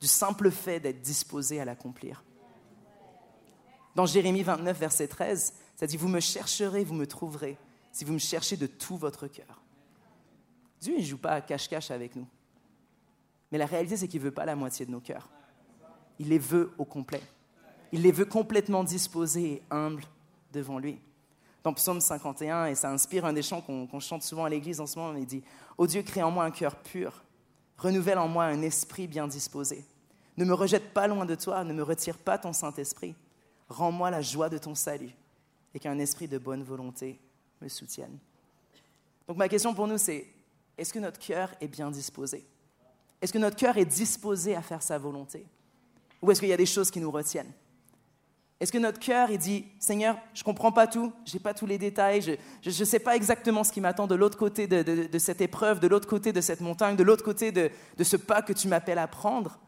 [0.00, 2.22] du simple fait d'être disposé à l'accomplir.
[3.96, 7.58] Dans Jérémie 29, verset 13, ça dit, vous me chercherez, vous me trouverez,
[7.90, 9.60] si vous me cherchez de tout votre cœur.
[10.80, 12.28] Dieu ne joue pas à cache-cache avec nous.
[13.50, 15.28] Mais la réalité, c'est qu'il ne veut pas la moitié de nos cœurs.
[16.20, 17.22] Il les veut au complet.
[17.90, 20.04] Il les veut complètement disposés et humbles
[20.52, 21.00] devant lui
[21.72, 24.98] Psaume 51, et ça inspire un des chants qu'on chante souvent à l'église en ce
[24.98, 25.16] moment.
[25.16, 25.42] Il dit
[25.76, 27.22] Ô Dieu, crée en moi un cœur pur,
[27.76, 29.84] renouvelle en moi un esprit bien disposé.
[30.36, 33.14] Ne me rejette pas loin de toi, ne me retire pas ton Saint-Esprit.
[33.68, 35.10] Rends-moi la joie de ton salut,
[35.74, 37.18] et qu'un esprit de bonne volonté
[37.60, 38.18] me soutienne.
[39.26, 40.26] Donc ma question pour nous, c'est
[40.76, 42.46] est-ce que notre cœur est bien disposé?
[43.20, 45.44] Est-ce que notre cœur est disposé à faire sa volonté?
[46.22, 47.52] Ou est-ce qu'il y a des choses qui nous retiennent?
[48.60, 51.54] Est-ce que notre cœur, il dit, Seigneur, je ne comprends pas tout, je n'ai pas
[51.54, 52.22] tous les détails,
[52.62, 55.86] je ne sais pas exactement ce qui m'attend de l'autre côté de, cette épreuve, de
[55.86, 57.70] l'autre côté de cette montagne, de l'autre côté de,
[58.02, 59.60] ce pas que tu m'appelles à prendre,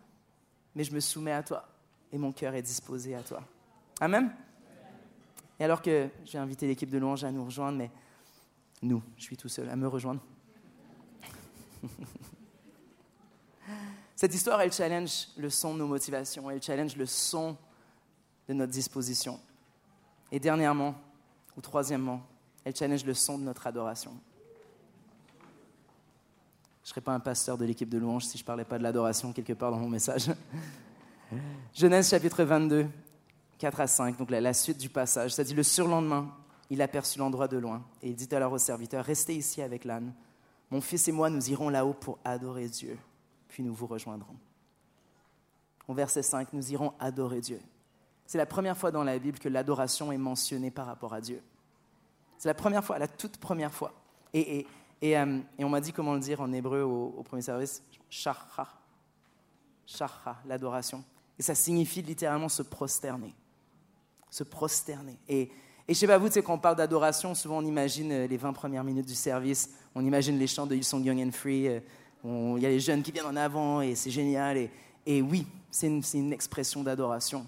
[0.75, 1.69] mais je me soumets à toi
[2.13, 3.43] et mon cœur est disposé à toi.
[4.01, 4.35] Amen.
[5.61, 7.93] Et alors que j'ai invité l'équipe de louange à nous rejoindre, mais
[8.83, 10.21] nous, je suis tout seul, à me rejoindre.
[14.17, 17.57] Cette histoire, elle challenge le son de nos motivations, elle challenge le son
[18.51, 19.39] de notre disposition.
[20.33, 20.97] Et dernièrement,
[21.57, 22.21] ou troisièmement,
[22.65, 24.11] elle challenge le son de notre adoration.
[26.83, 28.77] Je ne serais pas un pasteur de l'équipe de louange si je ne parlais pas
[28.77, 30.33] de l'adoration quelque part dans mon message.
[31.75, 32.89] Genèse chapitre 22,
[33.59, 35.33] 4 à 5, donc la, la suite du passage.
[35.33, 36.35] Ça dit le surlendemain,
[36.71, 40.13] il aperçut l'endroit de loin et il dit alors au serviteur, restez ici avec l'âne.
[40.73, 42.99] Mon fils et moi, nous irons là-haut pour adorer Dieu,
[43.47, 44.37] puis nous vous rejoindrons.
[45.87, 47.61] Au verset 5, nous irons adorer Dieu.
[48.31, 51.43] C'est la première fois dans la Bible que l'adoration est mentionnée par rapport à Dieu.
[52.39, 53.93] C'est la première fois, la toute première fois.
[54.33, 54.65] Et,
[55.03, 58.69] et, euh, on m'a dit comment le dire en hébreu au, premier service, shacha.
[59.85, 61.03] Shacha, l'adoration.
[61.41, 63.35] Et ça signifie littéralement se prosterner.
[64.31, 65.19] Se prosterner.
[65.29, 65.51] Et,
[65.89, 68.53] et je sais pas vous, quand on parle d'adoration, souvent on imagine euh, les 20
[68.53, 71.81] premières minutes du service, on imagine les chants de You Song Young and Free, euh,
[72.23, 74.57] il y a les jeunes qui viennent en avant et c'est génial.
[74.57, 74.71] Et,
[75.05, 77.45] et oui, c'est une, expression d'adoration.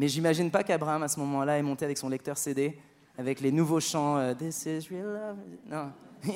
[0.00, 2.74] Mais j'imagine pas qu'Abraham, à ce moment-là, est monté avec son lecteur CD,
[3.18, 5.36] avec les nouveaux chants euh, This is real love.
[5.66, 5.92] Non,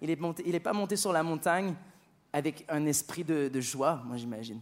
[0.00, 1.74] il n'est pas monté sur la montagne
[2.32, 4.58] avec un esprit de, joie, moi j'imagine.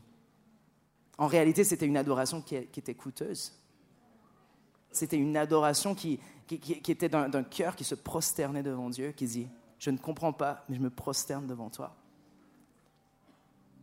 [1.18, 3.52] En réalité, c'était une adoration qui, qui était coûteuse.
[4.90, 9.46] C'était une adoration qui, qui, était d'un cœur qui se prosternait devant Dieu, qui dit,
[9.78, 11.94] je ne comprends pas, mais je me prosterne devant toi.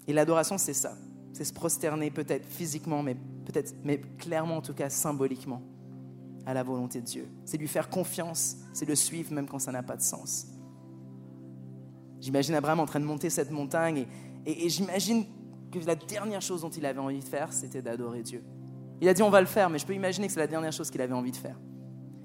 [0.08, 0.98] Et l'adoration, c'est ça.
[1.34, 5.62] C'est se prosterner peut-être physiquement, mais peut-être, mais clairement en tout cas symboliquement
[6.46, 7.28] à la volonté de Dieu.
[7.46, 10.48] C'est lui faire confiance, c'est le suivre même quand ça n'a pas de sens.
[12.20, 14.06] J'imagine Abraham en train de monter cette montagne
[14.46, 15.26] et, et j'imagine
[15.72, 18.44] que la dernière chose dont il avait envie de faire, c'était d'adorer Dieu.
[19.02, 20.74] Il a dit on va le faire, mais je peux imaginer que c'est la dernière
[20.74, 21.58] chose qu'il avait envie de faire.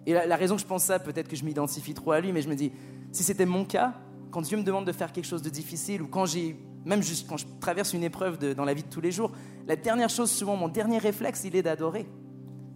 [0.06, 2.42] Et la, raison que je pense ça, peut-être que je m'identifie trop à lui, mais
[2.42, 2.72] je me dis,
[3.10, 3.94] si c'était mon cas,
[4.30, 7.28] quand Dieu me demande de faire quelque chose de difficile, ou quand j'ai, même juste
[7.28, 9.32] quand je traverse une épreuve dans la vie de tous les jours,
[9.66, 12.06] la dernière chose, souvent, mon dernier réflexe, il est d'adorer.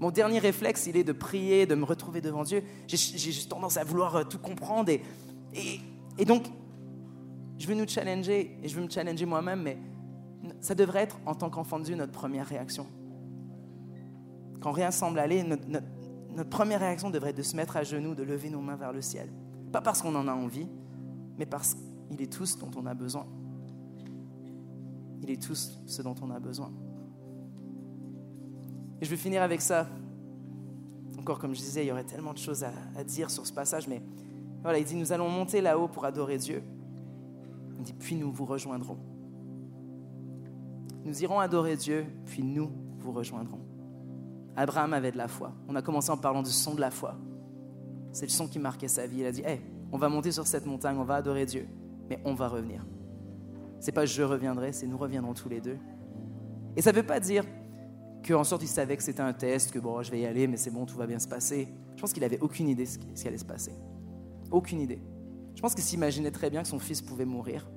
[0.00, 2.62] Mon dernier réflexe, il est de prier, de me retrouver devant Dieu.
[2.86, 4.90] J'ai juste tendance à vouloir euh, tout comprendre.
[4.90, 5.02] Et,
[5.54, 5.80] et,
[6.18, 6.44] et donc,
[7.58, 9.78] je veux nous challenger, et je veux me challenger moi-même, mais
[10.60, 12.86] ça devrait être, en tant qu'enfant de Dieu, notre première réaction.
[14.60, 18.22] Quand rien semble aller, notre, première réaction devrait être de se mettre à genoux, de
[18.22, 19.28] lever nos mains vers le ciel.
[19.72, 20.68] Pas parce qu'on en a envie,
[21.36, 21.76] mais parce
[22.10, 23.26] qu'il est tout ce dont on a besoin.
[25.22, 26.70] Il est tout ce dont on a besoin.
[29.00, 29.86] Et je vais finir avec ça.
[31.18, 33.88] Encore comme je disais, il y aurait tellement de choses à, dire sur ce passage,
[33.88, 34.02] mais
[34.62, 36.62] voilà, il dit, nous allons monter là-haut pour adorer Dieu.
[37.78, 38.98] Il dit, puis nous vous rejoindrons.
[41.04, 43.60] Nous irons adorer Dieu, puis nous vous rejoindrons.
[44.56, 45.52] Abraham avait de la foi.
[45.68, 47.14] On a commencé en parlant du son de la foi.
[48.12, 49.20] C'est le son qui marquait sa vie.
[49.20, 49.60] Il a dit Hey,
[49.92, 51.68] on va monter sur cette montagne, on va adorer Dieu,
[52.08, 52.84] mais on va revenir.
[53.80, 55.76] C'est pas je reviendrai, c'est nous reviendrons tous les deux.
[56.76, 57.44] Et ça ne veut pas dire
[58.26, 60.56] qu'en sorte il savait que c'était un test, que bon, je vais y aller, mais
[60.56, 61.68] c'est bon, tout va bien se passer.
[61.96, 63.72] Je pense qu'il avait aucune idée de ce qui allait se passer.
[64.50, 65.00] Aucune idée.
[65.54, 67.68] Je pense qu'il s'imaginait très bien que son fils pouvait mourir.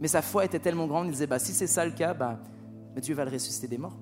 [0.00, 2.40] Mais sa foi était tellement grande, il disait bah, si c'est ça le cas, bah,
[3.00, 3.98] Dieu va le ressusciter des morts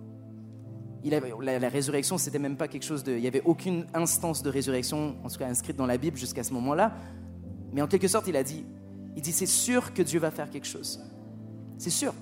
[1.04, 3.12] la, résurrection, c'était même pas quelque chose de.
[3.12, 6.42] Il n'y avait aucune instance de résurrection, en tout cas inscrite dans la Bible jusqu'à
[6.42, 6.92] ce moment-là.
[7.72, 8.64] Mais en quelque sorte, il a dit
[9.16, 11.00] il dit, c'est sûr que Dieu va faire quelque chose.
[11.80, 12.12] C'est sûr.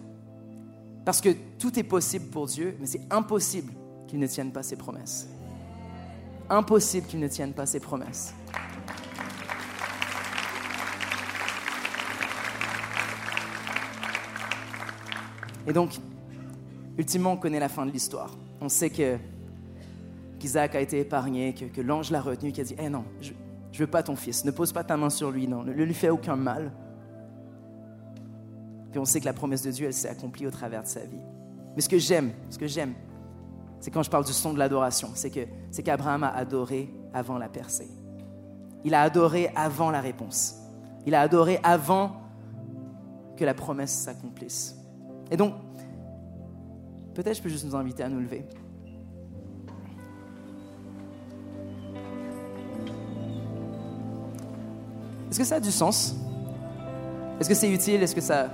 [1.05, 3.73] Parce que tout est possible pour Dieu, mais c'est impossible
[4.07, 5.29] qu'il ne tienne pas ses promesses.
[6.49, 8.33] Impossible qu'il ne tienne pas ses promesses.
[15.66, 15.99] Et donc,
[16.97, 19.16] ultimement, on connaît la fin de l'histoire on sait que
[20.38, 23.79] qu'Isaac a été épargné, que, l'ange l'a retenu, qui a dit Eh non, je ne
[23.79, 26.11] veux pas ton fils, ne pose pas ta main sur lui, non, ne lui fais
[26.11, 26.71] aucun mal.
[28.90, 31.01] Puis on sait que la promesse de Dieu, elle s'est accomplie au travers de sa
[31.01, 31.20] vie.
[31.77, 32.94] Mais ce que j'aime, ce que j'aime,
[33.81, 37.38] c'est quand je parle du son de l'adoration, c'est que c'est qu'Abraham a adoré avant
[37.38, 37.88] la percée.
[38.85, 40.57] Il a adoré avant la réponse.
[41.07, 42.16] Il a adoré avant
[43.37, 44.77] que la promesse s'accomplisse.
[45.31, 45.55] Et donc,
[47.18, 48.44] Peut-être je peux juste nous inviter à nous lever.
[55.29, 56.14] Est-ce que ça a du sens?
[57.40, 58.05] Est-ce que c'est utile?
[58.05, 58.51] Est-ce que ça...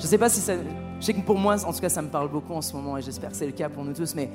[0.00, 0.54] Je sais pas si ça...
[0.98, 2.96] Je sais que pour moi, en tout cas, ça me parle beaucoup en ce moment
[2.96, 4.30] et j'espère que c'est le cas pour nous tous, mais...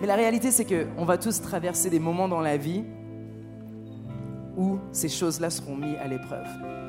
[0.00, 2.84] Mais la réalité, c'est qu'on va tous traverser des moments dans la vie
[4.56, 6.46] où ces choses-là seront mises à l'épreuve.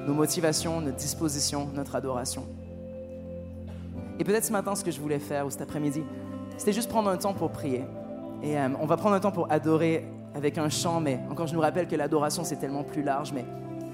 [0.08, 2.46] Nos motivations, notre disposition, notre adoration.
[4.20, 6.04] Et peut-être ce matin, ce que je voulais faire, ou cet après-midi,
[6.58, 7.84] c'était juste prendre un temps pour prier.
[8.42, 11.54] Et euh, on va prendre un temps pour adorer avec un chant, mais encore, je
[11.54, 13.32] nous rappelle que l'adoration, c'est tellement plus large.
[13.34, 13.46] Mais,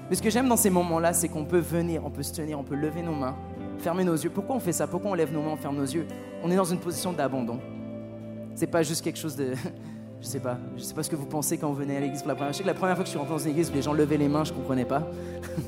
[0.08, 2.58] mais ce que j'aime dans ces moments-là, c'est qu'on peut venir, on peut se tenir,
[2.58, 3.36] on peut lever nos mains,
[3.78, 4.30] fermer nos yeux.
[4.30, 4.86] Pourquoi on fait ça?
[4.86, 6.06] Pourquoi on lève nos mains, on ferme nos yeux?
[6.42, 7.58] On est dans une position d'abandon.
[8.54, 9.54] C'est pas juste quelque chose de.
[10.20, 10.58] je sais pas.
[10.76, 12.48] Je sais pas ce que vous pensez quand vous venez à l'église pour la première
[12.48, 12.52] fois.
[12.52, 13.92] Je sais que la première fois que je suis rentré dans une église les gens
[13.92, 15.08] levaient les mains, je comprenais pas.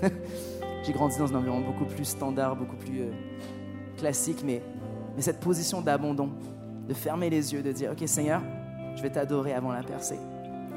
[0.85, 3.01] J'ai grandi dans un environnement beaucoup plus standard, beaucoup plus.
[3.01, 3.11] Euh,
[3.97, 4.63] classique, mais
[5.19, 6.31] cette position d'abandon,
[6.89, 8.43] de fermer les yeux, de dire, OK Seigneur,
[8.95, 10.19] je vais t'adorer avant la percée.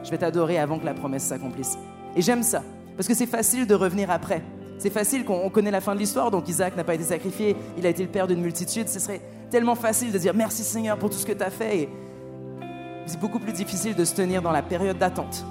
[0.04, 1.78] Je vais t'adorer avant que la promesse s'accomplisse.
[2.16, 2.64] Et j'aime ça,
[3.00, 4.42] parce que c'est facile de revenir après.
[4.78, 7.86] C'est facile qu'on connaît la fin de l'histoire, donc Isaac n'a pas été sacrifié, il
[7.86, 8.90] a été le père d'une multitude.
[8.90, 11.88] Ce serait tellement facile de dire merci Seigneur pour tout ce que tu as fait.
[13.06, 15.46] C'est beaucoup plus difficile de se tenir dans la période d'attente,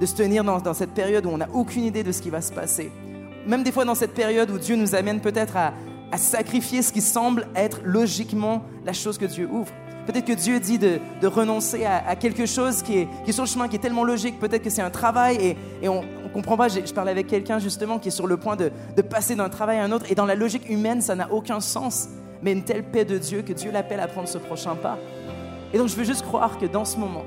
[0.00, 2.40] de se tenir dans, cette période où on n'a aucune idée de ce qui va
[2.40, 2.92] se passer.
[3.44, 5.72] Même des fois dans cette période où Dieu nous amène peut-être à,
[6.16, 9.72] sacrifier ce qui semble être logiquement la chose que Dieu ouvre.
[10.06, 13.66] Peut-être que Dieu dit de, renoncer à, quelque chose qui est, qui sur le chemin,
[13.66, 14.38] qui est tellement logique.
[14.38, 16.04] Peut-être que c'est un travail et on
[16.34, 16.68] ne comprend pas.
[16.68, 19.78] Je, parlais avec quelqu'un justement qui est sur le point de, de passer d'un travail
[19.78, 20.06] à un autre.
[20.10, 22.08] Et dans la logique humaine, ça n'a aucun sens.
[22.42, 24.98] Mais une telle paix de Dieu que Dieu l'appelle à prendre ce prochain pas.
[25.72, 27.24] Et donc je veux juste croire que dans ce moment,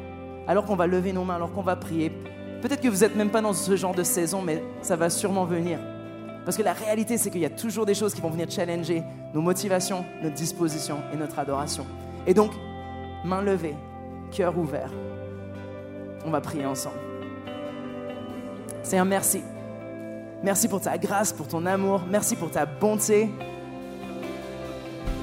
[0.48, 2.12] alors qu'on va lever nos mains, alors qu'on va prier,
[2.62, 5.46] peut-être que vous n'êtes même pas dans ce genre de saison, mais ça va sûrement
[5.46, 5.80] venir.
[6.46, 9.04] Parce que la réalité, c'est qu'il y a toujours des choses qui vont venir challenger
[9.34, 11.86] nos motivations, notre disposition et notre adoration.
[12.26, 12.52] Et donc,
[13.26, 13.76] main levée,
[14.32, 14.92] cœur ouvert,
[16.26, 17.07] on va prier ensemble.
[18.88, 19.44] Seigneur, merci.
[20.42, 22.04] Merci pour ta grâce, pour ton amour.
[22.10, 23.30] Merci pour ta bonté.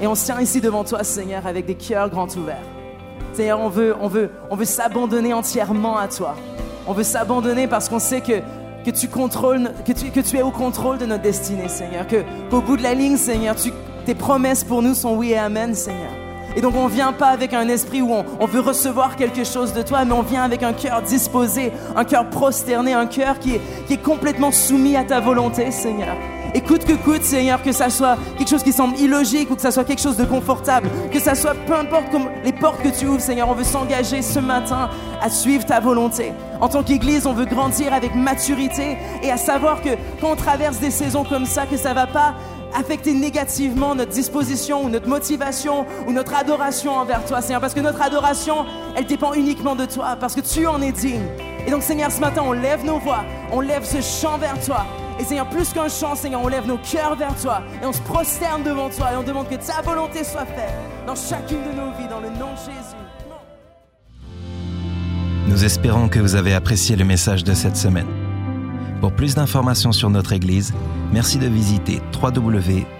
[0.03, 2.67] Et on se tient ici devant toi, Seigneur, avec des cœurs grands ouverts.
[3.33, 6.37] Seigneur, on veut, on veut, on veut s'abandonner entièrement à toi.
[6.87, 10.51] On veut s'abandonner parce qu'on sait que, tu contrôles, que, tu, que tu es au
[10.51, 12.07] contrôle de notre destinée, Seigneur.
[12.07, 13.55] Que, qu'au bout de la ligne, Seigneur,
[14.05, 16.24] tes promesses pour nous sont oui et amen, Seigneur.
[16.57, 19.83] Et donc on vient pas avec un esprit où on, veut recevoir quelque chose de
[19.83, 23.61] toi, mais on vient avec un cœur disposé, un cœur prosterné, un cœur qui est,
[23.87, 26.17] qui est complètement soumis à ta volonté, Seigneur.
[26.57, 29.61] Et coûte que coûte, Seigneur, que ça soit quelque chose qui semble illogique ou que
[29.61, 32.97] ça soit quelque chose de confortable, que ça soit peu importe comme les portes que
[32.97, 34.89] tu ouvres, Seigneur, on veut s'engager ce matin
[35.21, 36.33] à suivre ta volonté.
[36.61, 39.91] En tant qu'Église, on veut grandir avec maturité et à savoir que
[40.21, 42.35] quand on traverse des saisons comme ça, que ça va pas
[42.75, 47.61] affecter négativement notre disposition ou notre motivation ou notre adoration envers toi, Seigneur.
[47.61, 48.67] Parce que notre adoration,
[48.97, 51.23] elle dépend uniquement de toi, parce que tu en es digne.
[51.67, 54.85] Et donc, Seigneur, ce matin, on lève nos voix, on lève ce chant vers toi.
[55.19, 58.01] Et Seigneur, plus qu'un chant, Seigneur, on lève nos cœurs vers toi et on se
[58.01, 60.75] prosterne devant toi et on demande que ta volonté soit faite
[61.07, 62.97] dans chacune de nos vies, dans le nom de Jésus.
[65.47, 68.24] Nous espérons que vous avez apprécié le message de cette semaine.
[69.05, 70.73] Pour plus d'informations sur notre Église,
[71.13, 72.95] merci de visiter www.ilsong.fr.